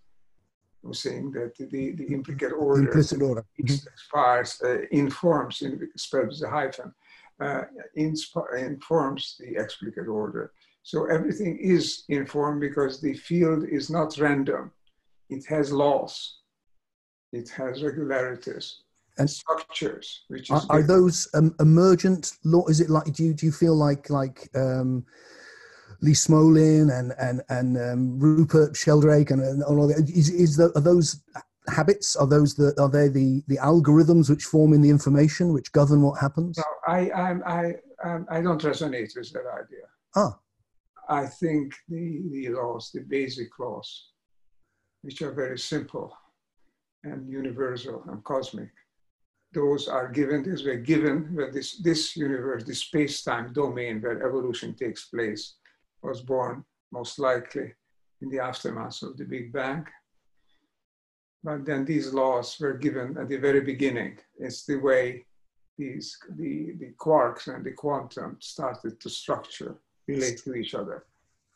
was 0.82 1.00
saying 1.00 1.32
that 1.32 1.56
the, 1.56 1.92
the 1.92 2.06
implicate 2.12 2.52
order, 2.52 2.82
Implicit 2.82 3.22
order. 3.22 3.44
inspires, 3.58 4.60
uh, 4.62 4.82
informs, 4.92 5.62
in, 5.62 5.88
spelled 5.96 6.28
with 6.28 6.42
a 6.42 6.50
hyphen, 6.50 6.94
uh, 7.40 7.62
insp- 7.98 8.56
informs 8.56 9.36
the 9.40 9.56
explicate 9.56 10.06
order. 10.06 10.52
So 10.82 11.06
everything 11.06 11.58
is 11.58 12.04
informed 12.08 12.60
because 12.60 13.00
the 13.00 13.14
field 13.14 13.64
is 13.64 13.90
not 13.90 14.16
random. 14.18 14.70
It 15.28 15.44
has 15.46 15.72
laws. 15.72 16.38
It 17.32 17.48
has 17.50 17.82
regularities 17.82 18.82
and 19.18 19.28
structures. 19.28 20.24
Which 20.28 20.50
are, 20.50 20.62
are 20.70 20.82
those 20.82 21.28
um, 21.34 21.54
emergent 21.60 22.32
law? 22.44 22.66
Is 22.66 22.80
it 22.80 22.90
like 22.90 23.12
do 23.12 23.24
you 23.24 23.34
do 23.34 23.46
you 23.46 23.52
feel 23.52 23.74
like 23.74 24.10
like 24.10 24.48
um, 24.54 25.04
Lee 26.02 26.12
Smolin 26.12 26.96
and 26.98 27.12
and 27.18 27.42
and 27.48 27.76
um, 27.76 28.18
Rupert 28.18 28.76
Sheldrake 28.76 29.30
and, 29.30 29.42
and 29.42 29.62
all 29.62 29.86
that? 29.88 30.10
Is 30.10 30.30
is 30.30 30.56
the, 30.56 30.72
are 30.76 30.80
those 30.80 31.22
habits? 31.68 32.16
Are 32.16 32.26
those 32.26 32.54
the 32.54 32.74
are 32.80 32.88
they 32.88 33.08
the 33.08 33.42
the 33.48 33.58
algorithms 33.58 34.30
which 34.30 34.44
form 34.44 34.72
in 34.72 34.82
the 34.82 34.90
information 34.90 35.52
which 35.52 35.72
govern 35.72 36.02
what 36.02 36.20
happens? 36.20 36.58
No, 36.58 36.64
I 36.86 37.10
I 37.10 37.74
I 38.04 38.18
I 38.30 38.40
don't 38.40 38.62
resonate 38.62 39.16
with 39.16 39.32
that 39.32 39.46
idea. 39.52 39.86
Ah. 40.14 40.38
I 41.08 41.26
think 41.26 41.72
the, 41.88 42.22
the 42.32 42.48
laws, 42.48 42.90
the 42.92 43.00
basic 43.00 43.56
laws, 43.60 44.08
which 45.02 45.22
are 45.22 45.32
very 45.32 45.58
simple 45.58 46.12
and 47.04 47.30
universal 47.30 48.02
and 48.08 48.24
cosmic, 48.24 48.70
those 49.56 49.88
are 49.88 50.08
given, 50.20 50.38
these 50.42 50.64
were 50.68 50.82
given 50.92 51.16
where 51.34 51.50
this, 51.56 51.68
this 51.88 52.02
universe, 52.28 52.62
this 52.64 52.82
space-time 52.88 53.46
domain 53.62 53.94
where 54.02 54.26
evolution 54.28 54.70
takes 54.74 55.02
place, 55.14 55.42
was 56.02 56.20
born 56.20 56.54
most 56.92 57.18
likely 57.18 57.68
in 58.22 58.28
the 58.28 58.40
aftermath 58.50 59.02
of 59.02 59.16
the 59.16 59.24
Big 59.24 59.46
Bang. 59.56 59.84
But 61.42 61.64
then 61.68 61.82
these 61.84 62.08
laws 62.12 62.48
were 62.60 62.76
given 62.86 63.16
at 63.20 63.28
the 63.28 63.40
very 63.46 63.62
beginning. 63.72 64.12
It's 64.38 64.66
the 64.70 64.78
way 64.88 65.02
these, 65.78 66.08
the, 66.40 66.54
the 66.82 66.90
quarks 67.04 67.44
and 67.52 67.64
the 67.64 67.72
quantum 67.72 68.36
started 68.40 69.00
to 69.00 69.08
structure 69.08 69.72
relate 70.06 70.38
to 70.44 70.54
each 70.54 70.74
other. 70.74 71.06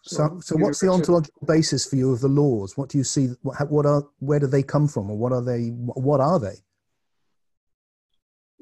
So, 0.02 0.16
so, 0.16 0.40
so 0.40 0.57
what's 0.57 0.80
the 0.80 0.88
ontological 0.88 1.47
basis 1.47 1.83
for 1.88 1.97
you 1.97 2.12
of 2.14 2.21
the 2.21 2.35
laws? 2.42 2.78
What 2.78 2.88
do 2.88 2.97
you 2.97 3.04
see? 3.04 3.25
What, 3.42 3.71
what 3.71 3.85
are? 3.85 4.02
Where 4.21 4.40
do 4.40 4.47
they 4.47 4.62
come 4.62 4.88
from, 4.88 5.11
or 5.11 5.16
what 5.23 5.33
are 5.33 5.45
they? 5.50 5.66
What 6.09 6.21
are 6.21 6.40
they? 6.40 6.57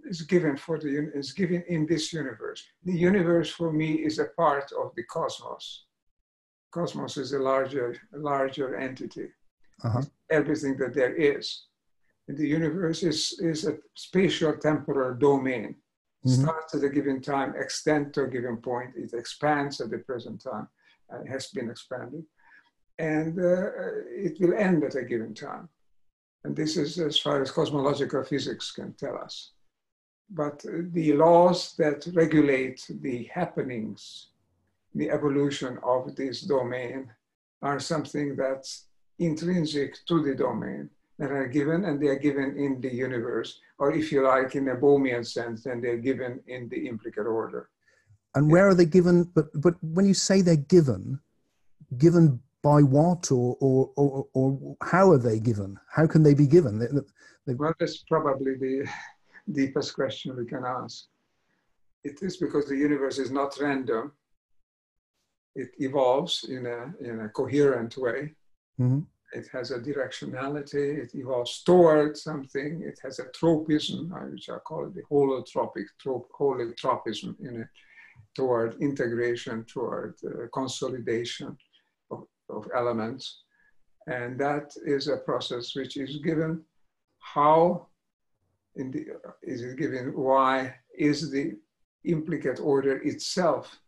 It's 0.09 0.23
given 0.23 0.57
for 0.57 0.79
the. 0.79 1.11
It's 1.15 1.33
given 1.33 1.63
in 1.69 1.87
this 1.87 2.13
universe. 2.13 2.63
The 2.85 2.97
universe 2.97 3.51
for 3.51 3.73
me 3.73 3.91
is 4.09 4.19
a 4.19 4.31
part 4.37 4.71
of 4.73 4.95
the 4.97 5.05
cosmos. 5.05 5.85
Cosmos 6.71 7.17
is 7.17 7.33
a 7.33 7.39
larger, 7.39 7.97
a 8.15 8.19
larger 8.19 8.77
entity. 8.77 9.29
Uh-huh. 9.85 10.03
Everything 10.31 10.77
that 10.79 10.95
there 10.95 11.15
is. 11.15 11.65
And 12.27 12.37
the 12.37 12.47
universe 12.47 13.03
is, 13.03 13.39
is 13.41 13.67
a 13.67 13.79
spatial 13.95 14.55
temporal 14.57 15.15
domain 15.15 15.77
mm-hmm. 16.27 16.43
starts 16.43 16.75
at 16.75 16.85
a 16.85 16.89
given 16.89 17.21
time, 17.21 17.55
extends 17.57 18.13
to 18.13 18.25
a 18.25 18.29
given 18.29 18.59
point, 18.59 18.91
it 18.97 19.13
expands 19.15 19.81
at 19.81 19.91
the 19.91 19.99
present 19.99 20.43
time, 20.43 20.69
uh, 21.13 21.25
has 21.29 21.49
been 21.49 21.71
expanded, 21.71 22.25
and 22.99 23.39
uh, 23.39 23.71
it 24.11 24.39
will 24.41 24.55
end 24.55 24.85
at 24.85 24.95
a 24.95 25.05
given 25.05 25.35
time. 25.35 25.69
And 26.45 26.55
this 26.55 26.77
is 26.77 26.99
as 26.99 27.19
far 27.19 27.43
as 27.43 27.51
cosmological 27.51 28.25
physics 28.25 28.73
can 28.73 28.93
tell 28.95 29.17
us. 29.17 29.53
But 30.31 30.65
the 30.93 31.15
laws 31.15 31.75
that 31.79 32.07
regulate 32.13 32.87
the 33.01 33.25
happenings, 33.25 34.29
the 34.95 35.11
evolution 35.11 35.79
of 35.83 36.15
this 36.17 36.43
domain, 36.43 37.11
are 37.63 37.81
something 37.81 38.37
that's 38.37 38.87
intrinsic 39.19 39.97
to 40.07 40.23
the 40.23 40.35
domain 40.35 40.91
that 41.19 41.33
are 41.33 41.49
given, 41.49 41.87
and 41.87 42.01
they 42.01 42.09
are 42.09 42.19
given 42.19 42.57
in 42.57 42.81
the 42.81 42.95
universe, 42.95 43.59
or 43.79 43.93
if 43.93 44.13
you 44.13 44.23
like, 44.23 44.55
in 44.55 44.69
a 44.69 44.77
Bohmian 44.77 45.27
sense, 45.27 45.65
then 45.65 45.81
they're 45.81 45.97
given 45.97 46.41
in 46.47 46.69
the 46.69 46.87
implicate 46.87 47.27
order. 47.27 47.71
And 48.35 48.51
where 48.51 48.69
are 48.69 48.75
they 48.75 48.87
given? 48.87 49.25
But 49.35 49.47
but 49.61 49.75
when 49.83 50.07
you 50.07 50.15
say 50.15 50.43
they're 50.43 50.57
given, 50.57 51.19
given 51.97 52.41
by 52.63 52.83
what, 52.83 53.33
or 53.33 53.57
or 53.61 53.91
or, 53.97 54.27
or 54.35 54.77
how 54.83 55.11
are 55.11 55.19
they 55.19 55.41
given? 55.41 55.79
How 55.91 56.07
can 56.07 56.23
they 56.23 56.35
be 56.35 56.47
given? 56.47 56.79
They, 56.79 56.87
they... 57.47 57.55
Well, 57.55 57.75
that's 57.81 57.99
probably 58.09 58.55
the 58.55 58.89
deepest 59.53 59.95
question 59.95 60.37
we 60.37 60.47
can 60.47 60.65
ask. 60.65 61.05
It 62.05 62.23
is 62.23 62.37
because 62.37 62.67
the 62.67 62.77
universe 62.77 63.19
is 63.19 63.31
not 63.31 63.59
random. 63.61 64.13
It 65.55 65.71
evolves 65.79 66.45
in 66.49 66.67
a 66.67 66.93
in 67.01 67.21
a 67.21 67.29
coherent 67.29 67.97
way. 67.97 68.35
Mm-hmm 68.81 69.01
it 69.33 69.47
has 69.53 69.71
a 69.71 69.79
directionality, 69.79 70.99
it 70.99 71.15
evolves 71.15 71.63
toward 71.63 72.17
something, 72.17 72.83
it 72.83 72.99
has 73.03 73.19
a 73.19 73.29
tropism, 73.35 74.11
which 74.31 74.49
I 74.49 74.59
call 74.59 74.87
it 74.87 74.95
the 74.95 75.03
holotropic, 75.03 75.87
trop, 76.01 76.29
holotropism 76.39 77.39
in 77.41 77.63
it, 77.63 77.69
toward 78.35 78.81
integration, 78.81 79.65
toward 79.65 80.15
uh, 80.25 80.47
consolidation 80.53 81.57
of, 82.11 82.25
of 82.49 82.67
elements. 82.75 83.43
And 84.07 84.39
that 84.41 84.73
is 84.87 85.09
a 85.09 85.19
process 85.19 85.75
which 85.75 85.99
is 85.99 86.17
given 86.19 86.63
how, 87.19 87.88
the, 88.77 89.07
is 89.43 89.63
it 89.63 89.77
given 89.77 90.15
why, 90.15 90.75
is 90.97 91.31
the 91.31 91.53
implicate 92.05 92.61
order 92.61 92.99
itself 92.99 93.79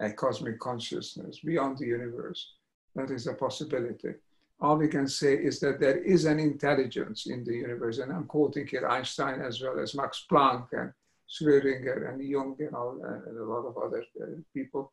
a 0.00 0.10
cosmic 0.12 0.58
consciousness 0.58 1.40
beyond 1.40 1.78
the 1.78 1.86
universe. 1.86 2.54
That 2.94 3.10
is 3.10 3.26
a 3.26 3.34
possibility 3.34 4.14
all 4.60 4.76
we 4.76 4.88
can 4.88 5.08
say 5.08 5.34
is 5.34 5.58
that 5.60 5.80
there 5.80 5.98
is 5.98 6.24
an 6.24 6.38
intelligence 6.38 7.26
in 7.26 7.44
the 7.44 7.54
universe. 7.54 7.98
And 7.98 8.12
I'm 8.12 8.26
quoting 8.26 8.66
here 8.66 8.86
Einstein 8.88 9.40
as 9.40 9.60
well 9.60 9.78
as 9.80 9.94
Max 9.94 10.26
Planck 10.30 10.68
and 10.72 10.92
Schrödinger 11.30 12.12
and 12.12 12.22
Jung 12.22 12.56
and, 12.58 12.74
all, 12.74 13.00
and 13.02 13.38
a 13.38 13.44
lot 13.44 13.66
of 13.66 13.78
other 13.78 14.04
uh, 14.20 14.26
people. 14.52 14.92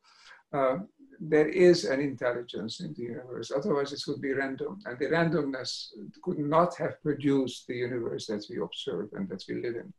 Uh, 0.53 0.77
there 1.19 1.47
is 1.47 1.85
an 1.85 1.99
intelligence 1.99 2.79
in 2.79 2.93
the 2.93 3.03
universe. 3.03 3.51
Otherwise, 3.55 3.93
it 3.93 4.03
would 4.07 4.21
be 4.21 4.33
random. 4.33 4.79
And 4.85 4.97
the 4.99 5.07
randomness 5.07 5.87
could 6.21 6.39
not 6.39 6.75
have 6.77 7.01
produced 7.01 7.67
the 7.67 7.75
universe 7.75 8.27
that 8.27 8.45
we 8.49 8.59
observe 8.59 9.09
and 9.13 9.27
that 9.29 9.43
we 9.47 9.55
live 9.55 9.75
in. 9.75 9.93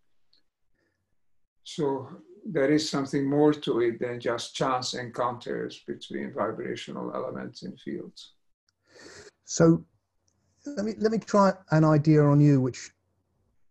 So 1.65 2.09
there 2.47 2.71
is 2.71 2.89
something 2.89 3.29
more 3.29 3.53
to 3.53 3.81
it 3.81 4.01
than 4.01 4.21
just 4.21 4.55
chance 4.55 4.95
encounters 4.95 5.83
between 5.87 6.33
vibrational 6.33 7.13
elements 7.15 7.63
in 7.63 7.77
fields. 7.77 8.33
So 9.45 9.85
let 10.65 10.85
me 10.85 10.95
let 10.99 11.13
me 11.13 11.19
try 11.19 11.53
an 11.71 11.85
idea 11.85 12.23
on 12.23 12.41
you, 12.41 12.61
which 12.61 12.91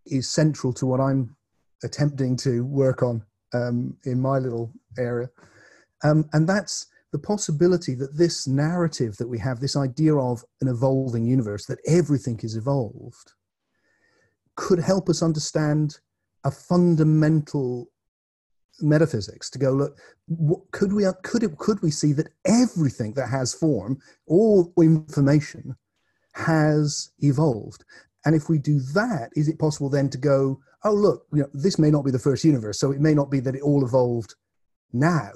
is 0.06 0.30
central 0.30 0.74
to 0.74 0.86
what 0.86 1.00
I'm 1.00 1.36
attempting 1.84 2.36
to 2.38 2.66
work 2.66 3.04
on 3.04 3.24
um, 3.54 3.96
in 4.06 4.22
my 4.22 4.38
little 4.38 4.72
area, 4.98 5.30
um, 6.04 6.30
and 6.34 6.48
that's 6.48 6.88
the 7.12 7.20
possibility 7.20 7.96
that 7.96 8.18
this 8.18 8.48
narrative 8.48 9.18
that 9.18 9.28
we 9.28 9.40
have, 9.40 9.60
this 9.60 9.76
idea 9.76 10.16
of 10.16 10.44
an 10.62 10.68
evolving 10.68 11.26
universe, 11.26 11.66
that 11.66 11.80
everything 11.88 12.40
is 12.44 12.56
evolved, 12.56 13.34
could 14.56 14.80
help 14.80 15.08
us 15.08 15.24
understand 15.24 16.00
a 16.44 16.52
fundamental 16.52 17.90
metaphysics 18.82 19.50
to 19.50 19.58
go 19.58 19.72
look 19.72 19.98
what, 20.28 20.60
could 20.72 20.94
we 20.94 21.04
could 21.24 21.44
it 21.44 21.58
could 21.58 21.82
we 21.82 21.90
see 21.90 22.14
that 22.14 22.30
everything 22.46 23.14
that 23.14 23.28
has 23.28 23.54
form 23.54 23.98
all 24.28 24.72
information 24.78 25.76
has 26.34 27.10
evolved? 27.20 27.84
And 28.26 28.36
if 28.36 28.50
we 28.50 28.60
do 28.60 28.80
that 28.94 29.30
is 29.36 29.48
it 29.48 29.58
possible 29.58 29.90
then 29.90 30.10
to 30.10 30.18
go 30.18 30.60
oh 30.84 30.94
look 30.94 31.26
you 31.34 31.42
know 31.42 31.50
this 31.54 31.80
may 31.80 31.90
not 31.90 32.04
be 32.04 32.12
the 32.12 32.20
first 32.20 32.44
universe 32.44 32.80
so 32.80 32.92
it 32.92 33.00
may 33.00 33.14
not 33.14 33.32
be 33.32 33.40
that 33.40 33.56
it 33.56 33.62
all 33.62 33.86
evolved 33.86 34.36
now 34.94 35.32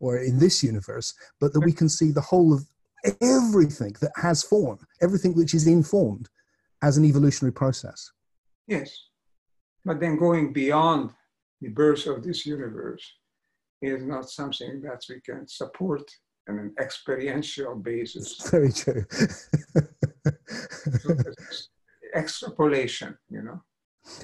or 0.00 0.18
in 0.18 0.38
this 0.38 0.62
universe 0.62 1.14
but 1.40 1.52
that 1.52 1.60
we 1.60 1.72
can 1.72 1.88
see 1.88 2.10
the 2.10 2.20
whole 2.20 2.52
of 2.52 2.66
everything 3.22 3.94
that 4.00 4.12
has 4.16 4.42
form 4.42 4.78
everything 5.00 5.34
which 5.34 5.54
is 5.54 5.66
informed 5.66 6.28
as 6.82 6.96
an 6.96 7.04
evolutionary 7.04 7.52
process 7.52 8.10
yes 8.66 9.08
but 9.84 10.00
then 10.00 10.18
going 10.18 10.52
beyond 10.52 11.10
the 11.60 11.68
birth 11.68 12.06
of 12.06 12.22
this 12.22 12.44
universe 12.46 13.04
is 13.82 14.04
not 14.04 14.28
something 14.28 14.82
that 14.82 15.02
we 15.08 15.20
can 15.20 15.46
support 15.48 16.10
on 16.48 16.58
an 16.58 16.74
experiential 16.80 17.74
basis. 17.76 18.36
Very 18.50 18.72
true. 18.72 19.04
extrapolation, 22.14 23.16
you 23.30 23.42
know. 23.42 23.62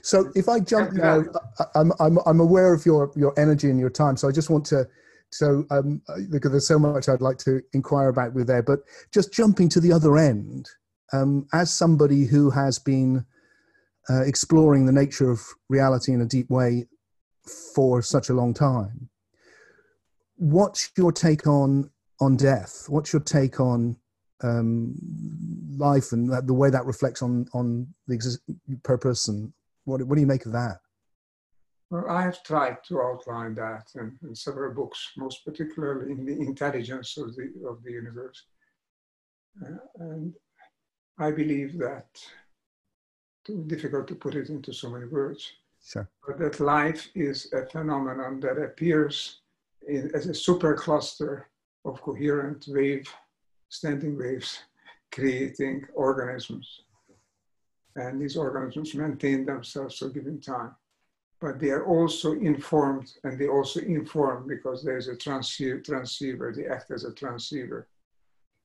So 0.03 0.31
if 0.35 0.49
I 0.49 0.61
jump 0.61 0.93
now, 0.95 1.23
I'm, 1.75 1.93
I'm, 2.01 2.19
I'm 2.27 2.41
aware 2.41 2.73
of 2.75 2.85
your, 2.85 3.13
your 3.15 3.39
energy 3.39 3.71
and 3.71 3.79
your 3.79 3.91
time. 3.91 4.17
So 4.17 4.29
I 4.29 4.33
just 4.33 4.51
want 4.51 4.65
to, 4.67 4.89
so 5.31 5.65
um, 5.71 6.03
because 6.31 6.51
there's 6.51 6.67
so 6.67 6.79
much 6.79 7.09
I'd 7.09 7.21
like 7.21 7.39
to 7.39 7.61
inquire 7.73 8.09
about 8.09 8.35
with 8.35 8.47
there, 8.47 8.63
but 8.63 8.81
just 9.13 9.33
jumping 9.33 9.69
to 9.71 9.81
the 9.81 9.93
other 9.93 10.17
end, 10.17 10.69
um, 11.13 11.47
as 11.53 11.73
somebody 11.73 12.25
who 12.27 12.51
has 12.51 12.79
been 12.79 13.25
uh, 14.09 14.23
exploring 14.23 14.87
the 14.87 14.93
nature 14.93 15.31
of 15.31 15.43
reality 15.69 16.13
in 16.13 16.21
a 16.21 16.27
deep 16.27 16.49
way 16.51 16.87
for 17.75 18.03
such 18.03 18.29
a 18.29 18.35
long 18.35 18.55
time. 18.55 19.09
What's 20.37 20.91
your 20.97 21.13
take 21.13 21.47
on 21.47 21.91
on 22.21 22.37
death? 22.37 22.87
What's 22.89 23.13
your 23.13 23.23
take 23.23 23.61
on 23.61 23.97
um, 24.43 24.95
life 25.77 26.13
and 26.13 26.31
the 26.47 26.55
way 26.55 26.71
that 26.71 26.85
reflects 26.85 27.23
on 27.23 27.47
on 27.53 27.89
the 28.07 28.15
exist- 28.15 28.43
purpose 28.83 29.29
and 29.29 29.53
what 29.85 30.03
what 30.03 30.15
do 30.15 30.21
you 30.21 30.27
make 30.27 30.47
of 30.47 30.53
that? 30.53 30.79
Well, 31.91 32.11
I 32.11 32.23
have 32.23 32.43
tried 32.43 32.79
to 32.89 33.01
outline 33.01 33.55
that 33.55 33.89
in, 33.95 34.19
in, 34.23 34.35
several 34.35 34.75
books, 34.75 35.13
most 35.17 35.45
particularly 35.45 36.11
in 36.11 36.25
the 36.25 36.39
intelligence 36.41 37.17
of 37.17 37.37
the 37.37 37.53
of 37.69 37.83
the 37.85 37.93
universe, 37.93 38.43
uh, 39.65 39.77
and 40.01 40.35
I 41.19 41.31
believe 41.31 41.79
that 41.79 42.09
too 43.45 43.63
difficult 43.69 44.09
to 44.09 44.17
put 44.17 44.35
it 44.35 44.49
into 44.49 44.73
so 44.73 44.91
many 44.91 45.07
words. 45.07 45.53
Sure. 45.81 46.09
But 46.27 46.39
that 46.39 46.59
life 46.59 47.09
is 47.15 47.53
a 47.53 47.65
phenomenon 47.67 48.41
that 48.41 48.59
appears 48.59 49.43
in, 49.87 50.11
as 50.15 50.27
a 50.27 50.35
supercluster 50.35 51.45
of 51.85 52.03
coherent 52.03 52.65
wave, 52.69 53.09
standing 53.69 54.19
waves, 54.19 54.59
creating 55.13 55.87
organisms. 55.95 56.81
And 57.95 58.21
these 58.21 58.37
organisms 58.37 58.95
maintain 58.95 59.47
themselves 59.47 59.99
for 59.99 60.07
a 60.07 60.13
given 60.13 60.41
time. 60.41 60.75
But 61.41 61.61
they 61.61 61.71
are 61.71 61.85
also 61.85 62.33
informed, 62.33 63.13
and 63.25 63.39
they 63.39 63.49
also 63.49 63.81
inform 63.81 64.49
because 64.49 64.83
there's 64.83 65.09
a 65.09 65.17
transceiver, 65.17 65.81
transceiver 65.81 66.53
they 66.53 66.67
act 66.67 66.91
as 66.91 67.05
a 67.05 67.13
transceiver. 67.13 67.89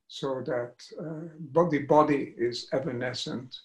So 0.08 0.42
that 0.46 0.75
uh, 1.00 1.68
the 1.70 1.86
body 1.88 2.34
is 2.38 2.68
evanescent, 2.74 3.56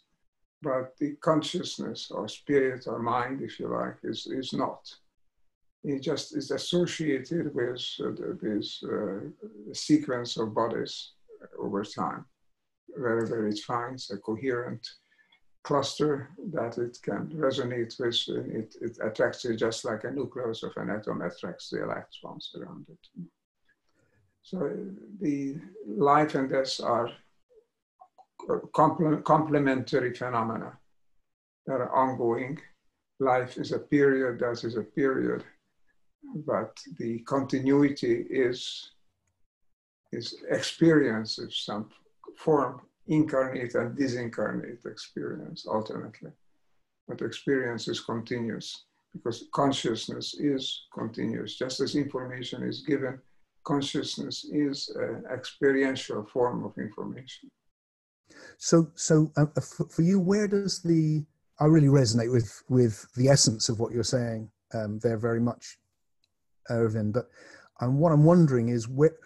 but 0.63 0.97
the 0.99 1.17
consciousness 1.17 2.11
or 2.11 2.29
spirit 2.29 2.87
or 2.87 2.99
mind, 2.99 3.43
if 3.43 3.61
you 3.61 3.69
like, 3.69 3.97
is, 4.03 4.27
is 4.27 4.53
not. 4.53 4.83
It 5.85 6.01
just 6.01 6.37
is 6.37 6.51
associated 6.51 7.55
with 7.55 7.81
uh, 8.01 8.11
this 8.43 8.83
uh, 8.83 9.21
sequence 9.73 10.37
of 10.37 10.55
bodies 10.55 11.13
over 11.59 11.85
time, 11.85 12.25
wherever 12.89 13.47
it 13.47 13.59
finds 13.61 14.11
a 14.11 14.17
coherent 14.17 14.87
cluster 15.67 16.31
that 16.53 16.79
it 16.79 16.97
can 17.03 17.27
resonate 17.45 17.99
with, 17.99 18.21
it, 18.61 18.77
it 18.81 18.99
attracts 19.03 19.45
it 19.45 19.57
just 19.57 19.85
like 19.85 20.05
a 20.05 20.11
nucleus 20.13 20.63
of 20.63 20.73
an 20.77 20.91
atom 20.91 21.21
attracts 21.23 21.71
the 21.71 21.83
electrons 21.83 22.55
around 22.57 22.87
it. 22.89 23.05
So 24.43 24.59
the 25.21 25.57
life 25.85 26.37
and 26.37 26.49
death 26.49 26.81
are 26.81 27.11
complementary 29.25 30.15
phenomena 30.15 30.79
that 31.67 31.81
are 31.81 31.95
ongoing. 31.97 32.61
Life 33.19 33.57
is 33.57 33.73
a 33.73 33.81
period, 33.81 34.39
death 34.39 34.63
is 34.63 34.77
a 34.77 34.83
period, 35.01 35.43
but 36.47 36.79
the 36.99 37.19
continuity 37.21 38.25
is, 38.31 38.93
is 40.13 40.37
experience 40.49 41.39
of 41.39 41.53
some 41.53 41.89
form, 42.37 42.83
incarnate 43.09 43.75
and 43.75 43.97
disincarnate 43.97 44.85
experience 44.87 45.67
alternately. 45.67 46.31
But 47.09 47.23
experience 47.23 47.89
is 47.89 48.01
continuous 48.01 48.85
because 49.13 49.45
consciousness 49.53 50.35
is 50.39 50.87
continuous. 50.93 51.57
Just 51.57 51.81
as 51.81 51.95
information 51.95 52.63
is 52.63 52.81
given, 52.81 53.19
consciousness 53.65 54.45
is 54.53 54.91
an 54.97 55.25
experiential 55.33 56.25
form 56.25 56.65
of 56.65 56.77
information. 56.79 57.49
So, 58.59 58.91
so 58.95 59.31
uh, 59.37 59.47
uh 59.57 59.61
for 59.61 60.03
you, 60.03 60.19
where 60.19 60.49
does 60.49 60.83
the 60.83 61.25
I 61.59 61.67
really 61.67 61.89
resonate 61.89 62.33
with 62.33 62.63
with 62.69 63.07
the 63.17 63.29
essence 63.29 63.69
of 63.69 63.81
what 63.81 63.93
you're 63.93 64.05
saying 64.05 64.51
um, 64.75 64.99
there 64.99 65.17
very 65.17 65.41
much, 65.41 65.79
Ervin. 66.71 67.13
But 67.13 67.28
um, 67.80 67.99
what 67.99 68.13
I'm 68.13 68.25
wondering 68.25 68.69
is 68.69 68.89
where, 68.89 69.17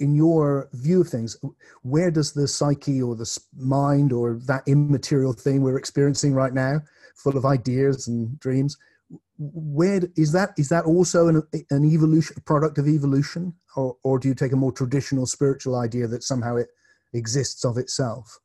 in 0.00 0.14
your 0.14 0.68
view 0.72 1.00
of 1.00 1.08
things, 1.08 1.36
where 1.82 2.10
does 2.10 2.32
the 2.32 2.46
psyche 2.46 3.02
or 3.02 3.16
the 3.16 3.38
mind 3.56 4.12
or 4.12 4.34
that 4.46 4.62
immaterial 4.66 5.32
thing 5.32 5.62
we're 5.62 5.78
experiencing 5.78 6.34
right 6.34 6.54
now, 6.54 6.80
full 7.16 7.36
of 7.36 7.44
ideas 7.44 8.08
and 8.08 8.38
dreams, 8.38 8.76
where 9.38 10.02
is 10.16 10.32
that? 10.32 10.50
Is 10.56 10.68
that 10.68 10.84
also 10.84 11.28
an, 11.28 11.42
an 11.70 11.84
evolution, 11.84 12.36
a 12.36 12.40
product 12.40 12.78
of 12.78 12.88
evolution, 12.88 13.54
or 13.76 13.96
or 14.02 14.18
do 14.18 14.28
you 14.28 14.34
take 14.34 14.52
a 14.52 14.56
more 14.56 14.72
traditional 14.72 15.26
spiritual 15.26 15.76
idea 15.76 16.06
that 16.08 16.24
somehow 16.24 16.56
it 16.56 16.68
exists 17.14 17.64
of 17.64 17.78
itself? 17.78 18.40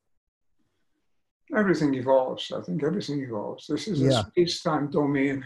Everything 1.56 1.94
evolves. 1.96 2.52
I 2.52 2.62
think 2.62 2.84
everything 2.84 3.22
evolves. 3.22 3.68
This 3.68 3.88
is 3.88 4.02
yeah. 4.02 4.22
a 4.22 4.26
space-time 4.28 4.92
domain 4.92 5.46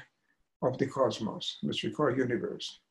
of 0.61 0.77
the 0.77 0.87
cosmos, 0.87 1.57
which 1.63 1.83
we 1.83 1.91
call 1.91 2.15
universe. 2.15 2.81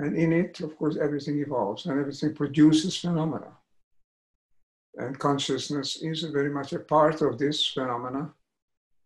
And 0.00 0.16
in 0.16 0.32
it, 0.32 0.60
of 0.60 0.76
course, 0.78 0.96
everything 0.96 1.40
evolves 1.40 1.86
and 1.86 1.98
everything 1.98 2.34
produces 2.34 2.96
phenomena. 2.96 3.52
And 4.96 5.18
consciousness 5.18 6.02
is 6.02 6.22
very 6.22 6.50
much 6.50 6.72
a 6.72 6.78
part 6.78 7.20
of 7.22 7.38
this 7.38 7.66
phenomena. 7.66 8.32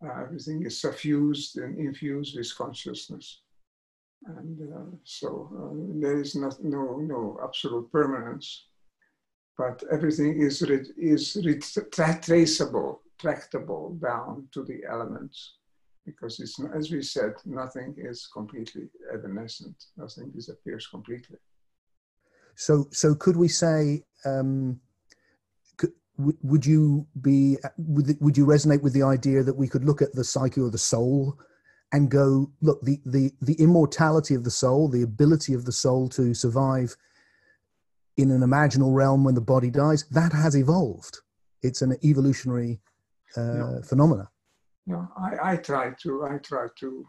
Uh, 0.04 0.22
everything 0.22 0.64
is 0.64 0.80
suffused 0.80 1.59
and 1.59 1.78
infused 1.78 2.37
with 2.37 2.57
consciousness. 2.57 3.40
And 4.26 4.57
uh, 4.72 4.96
so 5.04 5.28
uh, 5.61 6.00
there 6.00 6.20
is 6.20 6.35
not, 6.35 6.62
no, 6.62 6.83
no 7.14 7.38
absolute 7.42 7.90
permanence 7.92 8.64
but 9.57 9.83
everything 9.90 10.40
is, 10.40 10.62
is 10.62 11.38
tra- 11.92 12.20
traceable, 12.20 13.02
tractable 13.18 13.96
down 14.00 14.48
to 14.52 14.64
the 14.64 14.83
elements 14.88 15.54
because 16.04 16.40
it's, 16.40 16.58
as 16.74 16.90
we 16.90 17.02
said, 17.02 17.32
nothing 17.44 17.94
is 17.96 18.28
completely 18.32 18.88
evanescent, 19.12 19.76
nothing 19.96 20.30
disappears 20.30 20.86
completely. 20.86 21.38
So, 22.56 22.86
so 22.90 23.14
could 23.14 23.36
we 23.36 23.48
say, 23.48 24.04
um, 24.24 24.80
could, 25.76 25.92
would 26.18 26.64
you 26.64 27.06
be, 27.20 27.58
would, 27.78 28.16
would 28.20 28.36
you 28.36 28.46
resonate 28.46 28.82
with 28.82 28.92
the 28.92 29.02
idea 29.02 29.42
that 29.42 29.56
we 29.56 29.68
could 29.68 29.84
look 29.84 30.02
at 30.02 30.12
the 30.12 30.24
psyche 30.24 30.60
or 30.60 30.70
the 30.70 30.78
soul 30.78 31.38
and 31.92 32.10
go, 32.10 32.50
look, 32.60 32.80
the, 32.82 33.00
the, 33.04 33.32
the 33.40 33.54
immortality 33.54 34.34
of 34.34 34.44
the 34.44 34.50
soul, 34.50 34.88
the 34.88 35.02
ability 35.02 35.54
of 35.54 35.64
the 35.64 35.72
soul 35.72 36.08
to 36.10 36.34
survive 36.34 36.96
in 38.16 38.30
an 38.30 38.40
imaginal 38.40 38.94
realm 38.94 39.24
when 39.24 39.34
the 39.34 39.40
body 39.40 39.70
dies, 39.70 40.04
that 40.10 40.32
has 40.32 40.56
evolved. 40.56 41.18
It's 41.62 41.82
an 41.82 41.96
evolutionary 42.04 42.80
uh, 43.36 43.54
yeah. 43.54 43.80
phenomena. 43.82 44.30
Yeah, 44.87 45.07
I, 45.16 45.53
I 45.53 45.57
try 45.57 45.92
to 46.03 46.25
I 46.25 46.38
try 46.38 46.66
to 46.81 47.07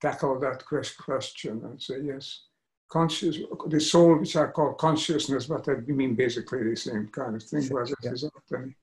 tackle 0.00 0.38
that 0.40 0.64
question 0.66 1.62
and 1.64 1.80
say 1.80 2.00
yes, 2.02 2.44
conscious 2.90 3.38
the 3.68 3.80
soul, 3.80 4.18
which 4.18 4.36
I 4.36 4.46
call 4.48 4.74
consciousness, 4.74 5.46
but 5.46 5.68
I 5.68 5.74
mean 5.86 6.14
basically 6.14 6.62
the 6.62 6.76
same 6.76 7.08
kind 7.08 7.36
of 7.36 7.42
thing, 7.42 7.66
whether 7.68 7.94
yeah. 8.02 8.10
it 8.10 8.14
is 8.14 8.30
any 8.54 8.76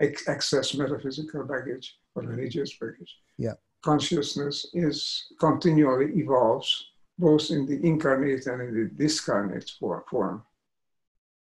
ex- 0.00 0.28
excess 0.28 0.74
metaphysical 0.74 1.44
baggage 1.44 1.96
or 2.14 2.22
religious 2.22 2.76
baggage. 2.78 3.16
Yeah, 3.38 3.54
consciousness 3.82 4.66
is 4.72 5.26
continually 5.40 6.12
evolves 6.16 6.86
both 7.18 7.50
in 7.50 7.66
the 7.66 7.84
incarnate 7.86 8.46
and 8.46 8.60
in 8.62 8.74
the 8.74 8.90
discarnate 9.04 9.70
form. 9.78 10.42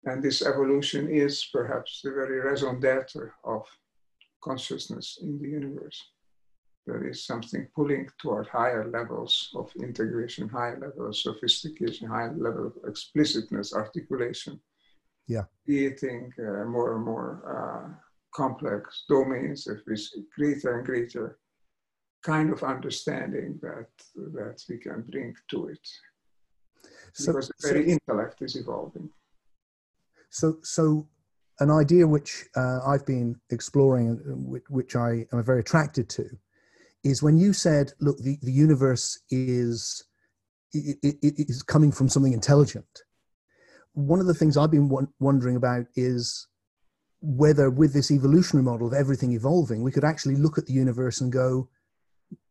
And 0.04 0.22
this 0.22 0.42
evolution 0.42 1.08
is 1.08 1.44
perhaps 1.52 2.00
the 2.02 2.10
very 2.10 2.40
raison 2.40 2.80
d'etre 2.80 3.32
of 3.44 3.66
consciousness 4.42 5.18
in 5.22 5.38
the 5.38 5.48
universe. 5.48 6.02
There 6.86 7.06
is 7.06 7.26
something 7.26 7.68
pulling 7.74 8.08
toward 8.18 8.48
higher 8.48 8.90
levels 8.90 9.50
of 9.54 9.70
integration, 9.76 10.48
higher 10.48 10.78
level 10.80 11.08
of 11.08 11.16
sophistication, 11.16 12.08
higher 12.08 12.34
level 12.34 12.68
of 12.68 12.88
explicitness, 12.88 13.74
articulation. 13.74 14.58
Yeah. 15.26 15.44
Creating 15.66 16.32
uh, 16.38 16.64
more 16.64 16.96
and 16.96 17.04
more 17.04 17.30
uh, 17.46 17.94
complex 18.34 19.04
domains 19.08 19.66
of 19.66 19.84
this 19.86 20.16
greater 20.34 20.78
and 20.78 20.86
greater 20.86 21.38
kind 22.22 22.50
of 22.50 22.62
understanding 22.62 23.58
that, 23.62 23.88
that 24.16 24.62
we 24.68 24.78
can 24.78 25.02
bring 25.10 25.34
to 25.50 25.68
it. 25.68 25.86
So, 27.12 27.32
because 27.32 27.48
the 27.48 27.68
very 27.68 27.86
so, 27.86 27.98
intellect 27.98 28.42
is 28.42 28.56
evolving. 28.56 29.10
So, 30.30 30.58
so 30.62 31.06
an 31.60 31.70
idea 31.70 32.06
which 32.06 32.44
uh, 32.56 32.80
I've 32.86 33.04
been 33.04 33.36
exploring, 33.50 34.20
which, 34.26 34.64
which, 34.68 34.96
I 34.96 35.26
am 35.32 35.42
very 35.42 35.60
attracted 35.60 36.08
to, 36.10 36.28
is 37.04 37.22
when 37.22 37.38
you 37.38 37.52
said, 37.52 37.92
"Look, 38.00 38.18
the, 38.18 38.38
the 38.42 38.52
universe 38.52 39.18
is 39.30 40.04
it, 40.72 40.98
it 41.02 41.48
is 41.48 41.62
coming 41.62 41.92
from 41.92 42.08
something 42.08 42.32
intelligent." 42.32 43.02
One 43.94 44.20
of 44.20 44.26
the 44.26 44.34
things 44.34 44.56
I've 44.56 44.70
been 44.70 45.08
wondering 45.18 45.56
about 45.56 45.86
is 45.96 46.46
whether, 47.20 47.68
with 47.68 47.92
this 47.92 48.12
evolutionary 48.12 48.64
model 48.64 48.86
of 48.86 48.94
everything 48.94 49.32
evolving, 49.32 49.82
we 49.82 49.90
could 49.90 50.04
actually 50.04 50.36
look 50.36 50.58
at 50.58 50.66
the 50.66 50.72
universe 50.72 51.20
and 51.20 51.32
go, 51.32 51.68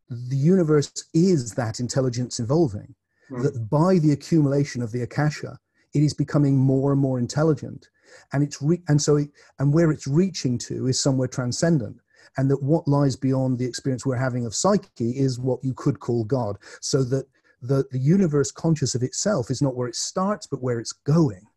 "The 0.10 0.36
universe 0.36 0.92
is 1.14 1.54
that 1.54 1.80
intelligence 1.80 2.40
evolving." 2.40 2.96
Mm. 3.30 3.44
That 3.44 3.70
by 3.70 4.00
the 4.00 4.12
accumulation 4.12 4.82
of 4.82 4.92
the 4.92 5.02
akasha, 5.02 5.60
it 5.94 6.04
is 6.04 6.14
becoming 6.14 6.58
more 6.58 6.92
and 6.92 7.02
more 7.02 7.20
intelligent 7.20 7.90
and 8.34 8.44
it's 8.44 8.62
re- 8.62 8.84
and 8.88 9.02
so 9.02 9.18
it, 9.18 9.30
and 9.60 9.74
where 9.74 9.92
it's 9.92 10.08
reaching 10.08 10.58
to 10.60 10.88
is 10.88 11.00
somewhere 11.00 11.28
transcendent 11.28 11.98
and 12.38 12.50
that 12.52 12.62
what 12.62 12.88
lies 12.88 13.16
beyond 13.16 13.58
the 13.58 13.66
experience 13.66 14.06
we're 14.06 14.16
having 14.16 14.46
of 14.46 14.56
psyche 14.56 15.12
is 15.12 15.40
what 15.40 15.64
you 15.64 15.74
could 15.74 16.00
call 16.00 16.24
God. 16.24 16.58
So 16.82 17.04
that 17.06 17.26
the, 17.62 17.86
the 17.92 18.00
universe 18.00 18.52
conscious 18.52 18.96
of 18.96 19.04
itself 19.04 19.50
is 19.50 19.62
not 19.62 19.76
where 19.76 19.88
it 19.88 19.96
starts, 19.96 20.48
but 20.48 20.62
where 20.62 20.80
it's 20.80 20.94
going. 20.94 21.48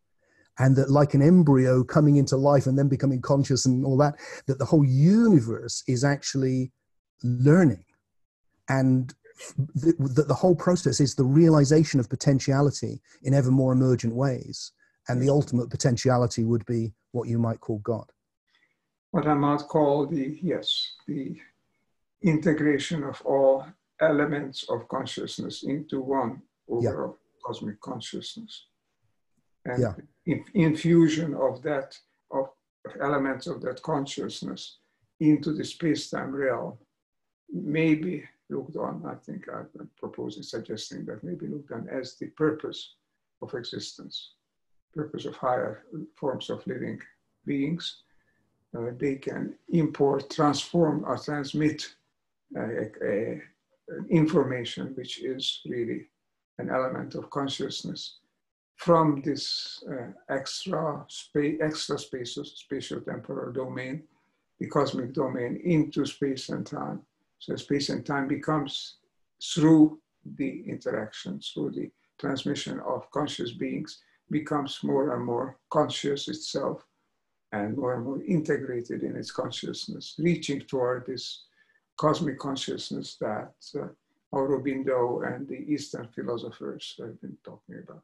And 0.58 0.76
that, 0.76 0.90
like 0.90 1.14
an 1.14 1.22
embryo 1.22 1.84
coming 1.84 2.16
into 2.16 2.36
life 2.36 2.66
and 2.66 2.78
then 2.78 2.88
becoming 2.88 3.22
conscious 3.22 3.66
and 3.66 3.84
all 3.84 3.96
that, 3.98 4.14
that 4.46 4.58
the 4.58 4.64
whole 4.64 4.84
universe 4.84 5.82
is 5.86 6.04
actually 6.04 6.72
learning. 7.22 7.84
And 8.68 9.12
that 9.76 9.96
the, 9.98 10.24
the 10.24 10.34
whole 10.34 10.54
process 10.54 11.00
is 11.00 11.14
the 11.14 11.24
realization 11.24 11.98
of 11.98 12.10
potentiality 12.10 13.00
in 13.22 13.34
ever 13.34 13.50
more 13.50 13.72
emergent 13.72 14.14
ways. 14.14 14.72
And 15.08 15.20
the 15.20 15.30
ultimate 15.30 15.70
potentiality 15.70 16.44
would 16.44 16.64
be 16.66 16.92
what 17.12 17.28
you 17.28 17.38
might 17.38 17.60
call 17.60 17.78
God. 17.78 18.10
What 19.10 19.26
I 19.26 19.34
might 19.34 19.60
call 19.60 20.06
the, 20.06 20.38
yes, 20.40 20.94
the 21.08 21.36
integration 22.22 23.02
of 23.02 23.20
all 23.22 23.66
elements 24.00 24.64
of 24.68 24.86
consciousness 24.88 25.64
into 25.64 26.00
one 26.00 26.42
overall 26.68 27.18
yeah. 27.18 27.44
cosmic 27.44 27.80
consciousness. 27.80 28.66
And 29.64 29.82
yeah. 29.82 29.94
in, 30.26 30.44
infusion 30.54 31.34
of 31.34 31.62
that, 31.62 31.98
of 32.30 32.50
elements 33.00 33.46
of 33.46 33.60
that 33.62 33.82
consciousness 33.82 34.78
into 35.18 35.52
the 35.52 35.64
space-time 35.64 36.32
realm 36.34 36.78
maybe 37.52 38.24
looked 38.48 38.76
on, 38.76 39.04
I 39.06 39.14
think 39.16 39.46
I'm 39.52 39.68
proposing, 39.98 40.42
suggesting 40.42 41.04
that 41.06 41.24
maybe 41.24 41.46
looked 41.46 41.72
on 41.72 41.88
as 41.88 42.16
the 42.16 42.26
purpose 42.28 42.94
of 43.42 43.52
existence, 43.54 44.34
purpose 44.94 45.24
of 45.24 45.37
higher 45.37 45.85
forms 46.16 46.50
of 46.50 46.66
living 46.66 46.98
beings. 47.46 48.03
Uh, 48.76 48.90
they 48.98 49.16
can 49.16 49.55
import, 49.70 50.31
transform, 50.31 51.05
or 51.05 51.18
transmit 51.18 51.94
uh, 52.57 52.61
a, 52.62 52.90
a, 53.05 53.40
information 54.09 54.92
which 54.94 55.22
is 55.22 55.61
really 55.66 56.07
an 56.59 56.70
element 56.70 57.14
of 57.14 57.29
consciousness 57.31 58.18
from 58.76 59.20
this 59.22 59.83
uh, 59.90 60.07
extra 60.29 61.05
space, 61.09 61.59
extra 61.61 61.98
spaces, 61.98 62.53
spatial 62.57 63.00
temporal 63.00 63.53
domain, 63.53 64.03
the 64.59 64.66
cosmic 64.68 65.12
domain, 65.12 65.61
into 65.64 66.07
space 66.07 66.48
and 66.48 66.66
time. 66.66 67.00
So 67.38 67.57
space 67.57 67.88
and 67.88 68.07
time 68.07 68.29
becomes 68.29 68.96
through 69.55 69.98
the 70.37 70.62
interaction, 70.66 71.40
through 71.40 71.72
the 71.72 71.90
transmission 72.18 72.81
of 72.81 73.11
conscious 73.11 73.53
beings, 73.53 74.00
becomes 74.30 74.80
more 74.82 75.14
and 75.14 75.24
more 75.24 75.58
conscious 75.70 76.28
itself 76.28 76.86
and 77.52 77.76
more 77.76 77.94
and 77.94 78.04
more 78.04 78.22
integrated 78.22 79.02
in 79.02 79.16
its 79.16 79.30
consciousness, 79.30 80.14
reaching 80.18 80.60
toward 80.60 81.06
this 81.06 81.44
cosmic 81.96 82.38
consciousness 82.38 83.16
that 83.20 83.52
uh, 83.76 83.88
Aurobindo 84.32 85.34
and 85.34 85.48
the 85.48 85.58
Eastern 85.72 86.08
philosophers 86.14 86.94
have 86.98 87.20
been 87.20 87.36
talking 87.44 87.82
about. 87.82 88.02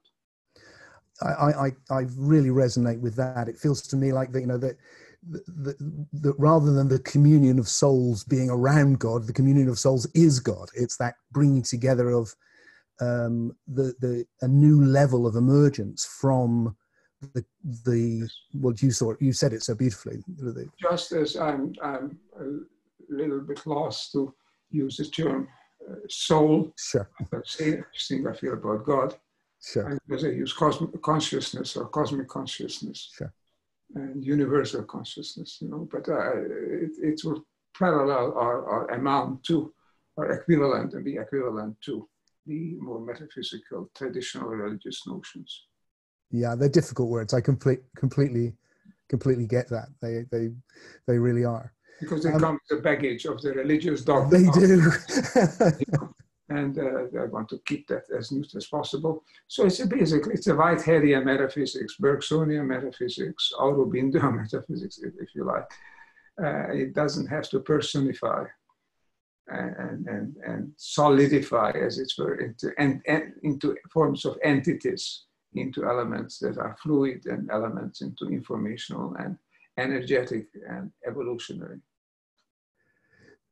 I, 1.23 1.69
I, 1.69 1.71
I 1.91 2.07
really 2.17 2.51
resonate 2.51 3.01
with 3.01 3.15
that. 3.17 3.49
It 3.49 3.57
feels 3.57 3.81
to 3.83 3.97
me 3.97 4.13
like 4.13 4.33
that, 4.33 4.41
you 4.41 4.47
know, 4.47 4.59
that, 4.59 4.77
that, 5.31 5.79
that 6.13 6.35
rather 6.39 6.73
than 6.73 6.89
the 6.89 6.99
communion 6.99 7.59
of 7.59 7.69
souls 7.69 8.25
being 8.25 8.51
around 8.51 8.99
God, 8.99 9.27
the 9.27 9.33
communion 9.33 9.69
of 9.69 9.79
souls 9.79 10.07
is 10.15 10.41
God. 10.41 10.69
It's 10.75 10.99
that 10.99 11.15
bringing 11.33 11.63
together 11.63 12.11
of 12.11 12.35
um, 13.01 13.55
the, 13.67 13.95
the, 14.01 14.25
a 14.43 14.49
new 14.49 14.85
level 14.85 15.27
of 15.27 15.37
emergence 15.37 16.05
from 16.05 16.77
the, 17.35 17.45
the, 17.85 18.29
well, 18.55 18.75
you 18.79 18.91
saw 18.91 19.15
you 19.21 19.33
said 19.33 19.53
it 19.53 19.63
so 19.63 19.75
beautifully. 19.75 20.23
Just 20.81 21.13
as 21.13 21.37
I'm, 21.37 21.75
I'm 21.83 22.19
a 22.39 22.45
little 23.09 23.41
bit 23.41 23.67
lost 23.67 24.13
to 24.13 24.35
use 24.71 24.97
the 24.97 25.07
term 25.07 25.49
uh, 25.91 25.95
soul. 26.09 26.73
Sure. 26.79 27.09
Same 27.45 27.85
thing 28.09 28.27
I 28.27 28.35
feel 28.35 28.55
about 28.55 28.85
God. 28.85 29.15
Sure. 29.63 29.99
Because 30.07 30.25
I 30.25 30.29
use 30.29 30.53
cosmic 30.53 31.01
consciousness 31.03 31.77
or 31.77 31.89
cosmic 31.89 32.29
consciousness. 32.29 33.11
Sure. 33.17 33.33
And 33.95 34.25
universal 34.25 34.83
consciousness, 34.83 35.59
you 35.61 35.69
know, 35.69 35.89
but 35.91 36.09
uh, 36.09 36.37
it, 36.37 36.91
it 37.03 37.21
will 37.25 37.47
parallel 37.79 38.33
or, 38.33 38.63
or 38.63 38.87
amount 38.89 39.45
to 39.45 39.73
or 40.17 40.33
equivalent 40.33 40.95
and 40.95 41.05
be 41.05 41.17
equivalent 41.17 41.77
to 41.83 42.09
the 42.47 42.77
more 42.81 43.01
metaphysical 43.01 43.91
traditional 43.95 44.49
religious 44.49 45.07
notions. 45.07 45.65
Yeah, 46.31 46.55
they're 46.55 46.69
difficult 46.69 47.09
words. 47.09 47.35
I 47.35 47.41
complete, 47.41 47.81
completely, 47.97 48.55
completely 49.09 49.47
get 49.47 49.69
that. 49.71 49.89
They, 50.01 50.25
they, 50.31 50.51
they 51.07 51.19
really 51.19 51.45
are 51.45 51.73
because 52.01 52.23
they 52.23 52.33
um, 52.33 52.41
come 52.41 52.55
with 52.55 52.79
the 52.79 52.83
baggage 52.83 53.25
of 53.25 53.41
the 53.43 53.53
religious 53.53 54.03
dogma. 54.03 54.31
They 54.31 54.45
do. 54.51 54.93
and 56.49 56.79
uh, 56.79 57.21
I 57.21 57.25
want 57.27 57.49
to 57.51 57.59
keep 57.65 57.89
that 57.89 58.05
as 58.17 58.33
neutral 58.33 58.59
as 58.59 58.67
possible. 58.67 59.25
So 59.49 59.67
it's 59.67 59.81
a 59.81 59.87
basically 59.87 60.35
it's 60.35 60.47
a 60.47 60.53
Whiteheadian 60.53 61.25
metaphysics, 61.25 61.97
Bergsonian 62.01 62.67
metaphysics, 62.67 63.53
Aurobindo 63.59 64.35
metaphysics, 64.43 64.99
if, 64.99 65.15
if 65.19 65.35
you 65.35 65.45
like. 65.45 65.71
Uh, 66.43 66.71
it 66.73 66.95
doesn't 66.95 67.27
have 67.27 67.49
to 67.49 67.61
personify 67.61 68.45
and, 69.49 70.07
and, 70.07 70.37
and 70.47 70.73
solidify, 70.77 71.71
as 71.71 71.99
it 71.99 72.13
were, 72.19 72.37
into, 72.37 72.73
and, 72.79 73.01
and 73.07 73.33
into 73.43 73.77
forms 73.93 74.25
of 74.25 74.39
entities, 74.43 75.25
into 75.55 75.85
elements 75.85 76.39
that 76.39 76.59
are 76.59 76.77
fluid 76.83 77.25
and 77.27 77.51
elements 77.51 78.03
into 78.03 78.27
informational 78.27 79.15
and 79.19 79.39
energetic 79.79 80.47
and 80.69 80.91
evolutionary. 81.07 81.79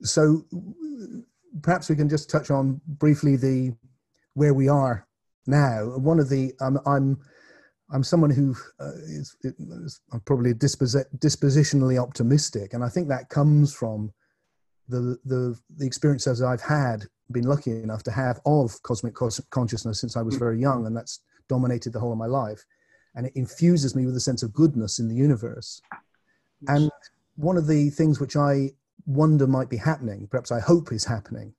So 0.02 0.44
perhaps 1.62 1.88
we 1.88 1.96
can 1.96 2.08
just 2.08 2.28
touch 2.28 2.50
on 2.50 2.80
briefly 2.86 3.36
the 3.36 3.74
where 4.34 4.54
we 4.54 4.68
are 4.68 5.06
now. 5.46 5.96
One 5.96 6.18
of 6.18 6.28
the 6.28 6.52
um, 6.60 6.78
I'm 6.86 7.18
I'm 7.92 8.02
someone 8.02 8.30
who 8.30 8.54
uh, 8.80 8.96
is, 9.04 9.36
is 9.42 10.00
I'm 10.12 10.20
probably 10.20 10.52
disposi- 10.54 11.04
dispositionally 11.18 12.02
optimistic, 12.02 12.74
and 12.74 12.82
I 12.82 12.88
think 12.88 13.08
that 13.08 13.28
comes 13.28 13.72
from 13.74 14.12
the 14.88 15.18
the 15.24 15.58
the 15.76 15.86
experiences 15.86 16.42
I've 16.42 16.60
had, 16.60 17.04
been 17.30 17.44
lucky 17.44 17.70
enough 17.70 18.02
to 18.04 18.10
have 18.10 18.40
of 18.46 18.82
cosmic 18.82 19.14
consciousness 19.50 20.00
since 20.00 20.16
I 20.16 20.22
was 20.22 20.36
mm. 20.36 20.40
very 20.40 20.60
young, 20.60 20.86
and 20.86 20.96
that's 20.96 21.20
dominated 21.48 21.92
the 21.92 22.00
whole 22.00 22.12
of 22.12 22.18
my 22.18 22.26
life, 22.26 22.64
and 23.14 23.26
it 23.26 23.32
infuses 23.34 23.94
me 23.94 24.06
with 24.06 24.16
a 24.16 24.20
sense 24.20 24.42
of 24.42 24.52
goodness 24.52 24.98
in 24.98 25.08
the 25.08 25.14
universe. 25.14 25.80
And 26.68 26.90
one 27.36 27.56
of 27.56 27.66
the 27.66 27.90
things 27.90 28.20
which 28.20 28.36
I 28.36 28.70
wonder 29.06 29.46
might 29.46 29.68
be 29.68 29.76
happening, 29.76 30.26
perhaps 30.30 30.50
I 30.50 30.60
hope 30.60 30.92
is 30.92 31.04
happening, 31.04 31.54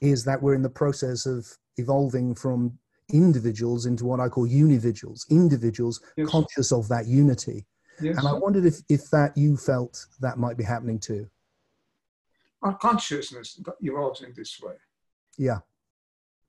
is 0.00 0.24
that 0.24 0.42
we're 0.42 0.54
in 0.54 0.62
the 0.62 0.68
process 0.68 1.26
of 1.26 1.46
evolving 1.78 2.34
from 2.34 2.78
individuals 3.12 3.86
into 3.86 4.04
what 4.04 4.20
I 4.20 4.28
call 4.28 4.46
unividuals, 4.46 5.28
individuals 5.30 6.00
yes. 6.16 6.28
conscious 6.28 6.72
of 6.72 6.88
that 6.88 7.06
unity. 7.06 7.66
Yes. 8.00 8.18
And 8.18 8.28
I 8.28 8.32
wondered 8.34 8.66
if, 8.66 8.80
if 8.88 9.08
that 9.10 9.36
you 9.36 9.56
felt 9.56 10.04
that 10.20 10.38
might 10.38 10.56
be 10.56 10.64
happening 10.64 10.98
too. 10.98 11.28
Our 12.62 12.76
consciousness 12.76 13.60
evolves 13.80 14.22
in 14.22 14.32
this 14.36 14.60
way. 14.60 14.74
Yeah. 15.38 15.58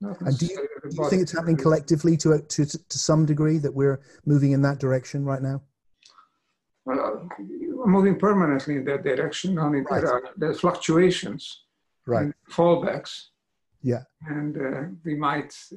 and 0.01 0.37
do 0.37 0.45
you, 0.45 0.67
do 0.89 0.95
you 0.95 1.09
think 1.09 1.21
it's 1.21 1.31
happening 1.31 1.57
collectively 1.57 2.17
to, 2.17 2.39
to, 2.39 2.65
to 2.65 2.97
some 2.97 3.25
degree 3.25 3.57
that 3.57 3.73
we're 3.73 3.99
moving 4.25 4.51
in 4.51 4.61
that 4.61 4.79
direction 4.79 5.25
right 5.25 5.41
now? 5.41 5.61
Well, 6.85 7.27
we're 7.39 7.87
moving 7.87 8.17
permanently 8.17 8.75
in 8.77 8.85
that 8.85 9.03
direction. 9.03 9.59
Only 9.59 9.81
right. 9.81 10.01
there 10.01 10.13
are 10.13 10.23
there 10.37 10.53
fluctuations, 10.53 11.63
right? 12.05 12.31
fallbacks. 12.49 13.25
Yeah. 13.81 14.03
And 14.27 14.57
uh, 14.57 14.81
we 15.03 15.15
might 15.15 15.53
uh, 15.73 15.75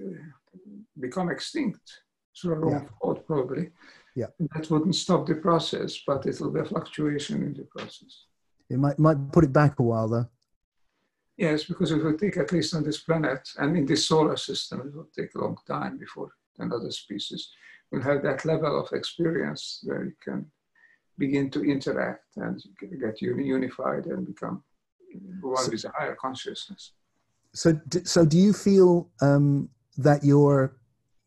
become 1.01 1.29
extinct 1.31 2.03
through 2.41 2.55
our 2.55 2.65
own 2.65 2.89
fault, 3.01 3.27
probably. 3.27 3.71
Yeah. 4.17 4.27
that 4.55 4.71
wouldn't 4.71 4.95
stop 4.95 5.27
the 5.27 5.37
process, 5.37 6.01
but 6.07 6.27
it 6.27 6.41
will 6.41 6.51
be 6.51 6.61
a 6.61 6.65
fluctuation 6.65 7.43
in 7.43 7.55
the 7.55 7.65
process. 7.65 8.27
It 8.71 8.79
might 8.79 8.99
might 8.99 9.33
put 9.33 9.45
it 9.45 9.53
back 9.53 9.79
a 9.79 9.83
while, 9.83 10.09
though. 10.09 10.29
Yes, 11.37 11.65
because 11.65 11.91
it 11.91 12.03
will 12.03 12.17
take 12.17 12.37
at 12.37 12.53
least 12.53 12.75
on 12.75 12.85
this 12.85 13.01
planet 13.01 13.49
and 13.59 13.77
in 13.77 13.87
this 13.87 14.07
solar 14.07 14.37
system, 14.37 14.81
it 14.81 14.95
will 14.95 15.09
take 15.17 15.35
a 15.35 15.39
long 15.39 15.57
time 15.67 15.97
before 15.97 16.31
another 16.59 16.91
species 16.91 17.51
will 17.91 18.03
have 18.03 18.23
that 18.23 18.45
level 18.45 18.81
of 18.81 18.93
experience 18.93 19.81
where 19.85 20.05
you 20.05 20.15
can 20.23 20.47
begin 21.19 21.51
to 21.51 21.65
interact 21.65 22.37
and 22.37 22.63
get 23.01 23.21
unified 23.21 24.07
and 24.07 24.27
become 24.27 24.63
one 25.41 25.65
so, 25.65 25.71
with 25.71 25.85
a 25.85 25.93
higher 25.97 26.15
consciousness. 26.15 26.93
So, 27.53 27.81
so 28.05 28.25
do 28.25 28.39
you 28.39 28.53
feel 28.53 29.11
um, 29.21 29.69
that 29.99 30.25
you're, 30.25 30.77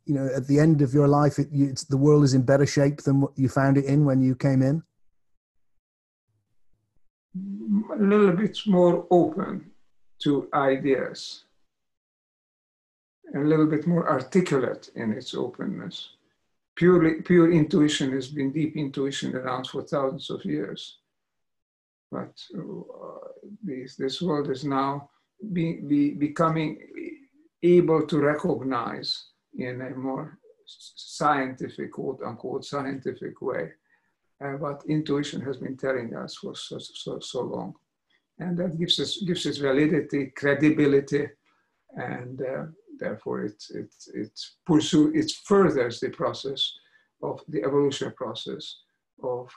you 0.06 0.16
know, 0.16 0.30
at 0.36 0.48
the 0.48 0.60
end 0.60 0.82
of 0.82 0.94
your 0.94 1.08
life, 1.08 1.38
it, 1.38 1.50
you, 1.52 1.74
the 1.90 1.98
world 1.98 2.24
is 2.24 2.34
in 2.34 2.44
better 2.44 2.66
shape 2.66 3.02
than 3.02 3.22
what 3.22 3.32
you 3.36 3.50
found 3.50 3.78
it 3.78 3.86
in 3.86 4.06
when 4.06 4.22
you 4.22 4.36
came 4.36 4.62
in? 4.62 4.84
A 7.36 8.04
little 8.04 8.32
bit 8.32 8.58
more 8.68 9.08
open 9.10 9.72
to 10.24 10.48
ideas, 10.54 11.46
a 13.36 13.40
little 13.40 13.66
bit 13.66 13.88
more 13.88 14.08
articulate 14.10 14.90
in 14.96 15.14
its 15.14 15.34
openness 15.34 16.10
purely 16.76 17.22
pure 17.22 17.52
intuition 17.52 18.12
has 18.12 18.28
been 18.28 18.52
deep 18.52 18.76
intuition 18.76 19.36
around 19.36 19.68
for 19.68 19.84
thousands 19.84 20.30
of 20.30 20.44
years. 20.46 21.00
but 22.12 22.36
uh, 22.58 23.28
this, 23.64 23.96
this 23.96 24.22
world 24.22 24.50
is 24.50 24.64
now 24.64 25.10
be, 25.52 25.82
be, 25.92 26.12
becoming 26.12 26.72
able 27.64 28.06
to 28.06 28.20
recognize 28.20 29.10
in 29.58 29.82
a 29.82 29.90
more 29.96 30.38
scientific, 30.66 31.92
quote 31.92 32.22
unquote, 32.26 32.66
scientific 32.66 33.42
way, 33.42 33.72
uh, 34.44 34.58
what 34.58 34.84
intuition 34.88 35.42
has 35.42 35.58
been 35.58 35.78
telling 35.78 36.16
us 36.16 36.36
for 36.36 36.56
so, 36.56 36.78
so, 36.80 37.20
so 37.20 37.42
long. 37.42 37.74
And 38.40 38.58
that 38.58 38.78
gives 38.78 39.00
us, 39.00 39.18
gives 39.18 39.46
us 39.46 39.58
validity, 39.58 40.34
credibility, 40.36 41.28
and 41.96 42.42
uh, 42.42 42.66
therefore 43.00 43.44
it, 43.46 43.64
it, 43.74 43.94
it, 44.14 44.40
pursue, 44.66 45.12
it 45.14 45.32
furthers 45.46 46.00
the 46.00 46.10
process 46.10 46.74
of 47.22 47.42
the 47.48 47.64
evolution 47.64 48.12
process 48.18 48.80
of 49.24 49.50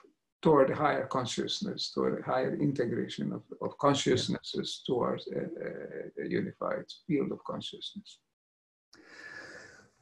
toward 0.43 0.71
higher 0.71 1.07
consciousness, 1.07 1.91
toward 1.91 2.23
higher 2.25 2.55
integration 2.61 3.33
of, 3.33 3.43
of 3.63 3.77
consciousnesses 3.79 4.83
yeah. 4.87 4.95
towards 4.95 5.29
a, 5.29 6.23
a, 6.23 6.29
unified 6.29 6.85
field 7.07 7.33
of 7.33 7.43
consciousness. 7.45 8.19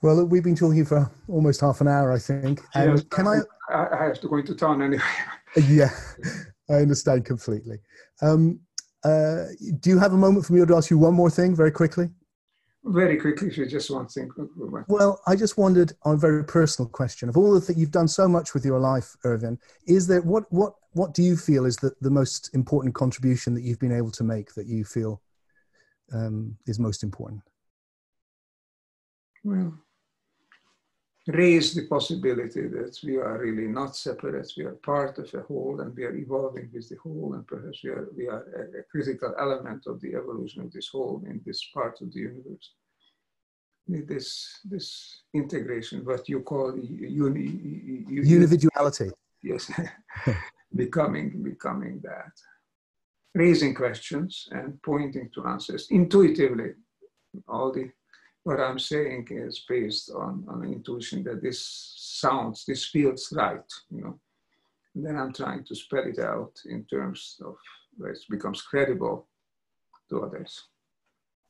Well, 0.04 0.22
we've 0.26 0.44
been 0.44 0.54
talking 0.54 0.84
for 0.84 1.10
almost 1.28 1.62
half 1.62 1.80
an 1.80 1.88
hour, 1.88 2.12
I 2.12 2.18
think. 2.18 2.60
And 2.74 2.90
yes, 2.90 3.04
can 3.08 3.26
I? 3.26 3.38
I 3.74 4.04
have 4.04 4.20
to 4.20 4.28
go 4.28 4.36
into 4.36 4.54
town 4.54 4.82
anyway. 4.82 5.02
yeah, 5.66 5.88
I 6.68 6.74
understand 6.74 7.24
completely. 7.24 7.78
Um, 8.20 8.60
uh, 9.02 9.44
do 9.80 9.88
you 9.88 9.98
have 9.98 10.12
a 10.12 10.18
moment 10.18 10.44
for 10.44 10.52
me 10.52 10.62
to 10.62 10.76
ask 10.76 10.90
you 10.90 10.98
one 10.98 11.14
more 11.14 11.30
thing 11.30 11.56
very 11.56 11.70
quickly? 11.70 12.10
very 12.86 13.16
quickly 13.16 13.48
if 13.48 13.56
you 13.56 13.64
just 13.64 13.90
want 13.90 14.10
to 14.10 14.20
think 14.20 14.30
well 14.88 15.18
i 15.26 15.34
just 15.34 15.56
wondered 15.56 15.94
on 16.02 16.16
a 16.16 16.18
very 16.18 16.44
personal 16.44 16.86
question 16.86 17.30
of 17.30 17.36
all 17.38 17.54
the 17.54 17.58
things 17.58 17.78
you've 17.78 17.90
done 17.90 18.06
so 18.06 18.28
much 18.28 18.52
with 18.52 18.62
your 18.62 18.78
life 18.78 19.16
Ervin, 19.24 19.58
is 19.86 20.06
there 20.06 20.20
what 20.20 20.44
what 20.52 20.74
what 20.92 21.14
do 21.14 21.22
you 21.22 21.34
feel 21.34 21.64
is 21.64 21.78
the, 21.78 21.94
the 22.02 22.10
most 22.10 22.50
important 22.52 22.94
contribution 22.94 23.54
that 23.54 23.62
you've 23.62 23.78
been 23.78 23.90
able 23.90 24.10
to 24.10 24.22
make 24.22 24.52
that 24.52 24.66
you 24.66 24.84
feel 24.84 25.22
um, 26.12 26.58
is 26.66 26.78
most 26.78 27.02
important 27.02 27.40
well 29.44 29.72
raise 31.26 31.74
the 31.74 31.86
possibility 31.86 32.68
that 32.68 32.98
we 33.02 33.16
are 33.16 33.38
really 33.38 33.66
not 33.66 33.96
separate 33.96 34.52
we 34.58 34.64
are 34.64 34.76
part 34.82 35.18
of 35.18 35.32
a 35.32 35.40
whole 35.40 35.80
and 35.80 35.96
we 35.96 36.04
are 36.04 36.14
evolving 36.14 36.68
with 36.72 36.86
the 36.90 36.96
whole 36.96 37.32
and 37.34 37.46
perhaps 37.46 37.82
we 37.82 37.90
are 37.90 38.08
we 38.14 38.28
are 38.28 38.44
a, 38.56 38.80
a 38.80 38.82
critical 38.90 39.34
element 39.38 39.86
of 39.86 40.00
the 40.02 40.14
evolution 40.14 40.62
of 40.62 40.70
this 40.72 40.88
whole 40.88 41.22
in 41.26 41.40
this 41.46 41.64
part 41.72 42.00
of 42.02 42.12
the 42.12 42.20
universe. 42.20 42.72
This 43.86 44.60
this 44.64 45.22
integration 45.34 46.04
what 46.04 46.28
you 46.28 46.40
call 46.40 46.76
uni, 46.76 47.46
uni 48.08 48.34
individuality. 48.34 49.10
Yes. 49.42 49.70
Becoming 50.74 51.42
becoming 51.42 52.00
that. 52.02 52.32
Raising 53.34 53.74
questions 53.74 54.48
and 54.52 54.82
pointing 54.82 55.30
to 55.34 55.46
answers 55.46 55.86
intuitively. 55.90 56.72
All 57.46 57.72
the 57.72 57.90
what 58.44 58.60
I'm 58.60 58.78
saying 58.78 59.28
is 59.30 59.64
based 59.68 60.10
on, 60.10 60.44
on 60.48 60.64
intuition 60.64 61.24
that 61.24 61.42
this 61.42 61.94
sounds, 61.96 62.64
this 62.66 62.86
feels 62.86 63.32
right, 63.32 63.72
you 63.90 64.02
know. 64.02 64.20
And 64.94 65.04
then 65.04 65.16
I'm 65.16 65.32
trying 65.32 65.64
to 65.64 65.74
spread 65.74 66.06
it 66.06 66.18
out 66.20 66.52
in 66.66 66.84
terms 66.84 67.40
of 67.44 67.56
where 67.96 68.12
it 68.12 68.18
becomes 68.30 68.62
credible 68.62 69.26
to 70.10 70.22
others. 70.22 70.64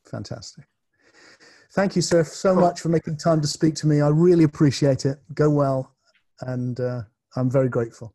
Fantastic. 0.07 0.65
Thank 1.73 1.97
you, 1.97 2.03
sir, 2.03 2.23
so 2.23 2.55
much 2.55 2.81
for 2.81 2.89
making 2.89 3.17
time 3.17 3.41
to 3.41 3.49
speak 3.49 3.75
to 3.77 3.89
me. 3.89 4.01
I 4.01 4.09
really 4.09 4.45
appreciate 4.45 5.05
it. 5.05 5.19
Go 5.35 5.51
well, 5.51 5.97
and 6.41 6.79
uh, 6.79 7.03
I'm 7.35 7.51
very 7.51 7.69
grateful. 7.69 8.15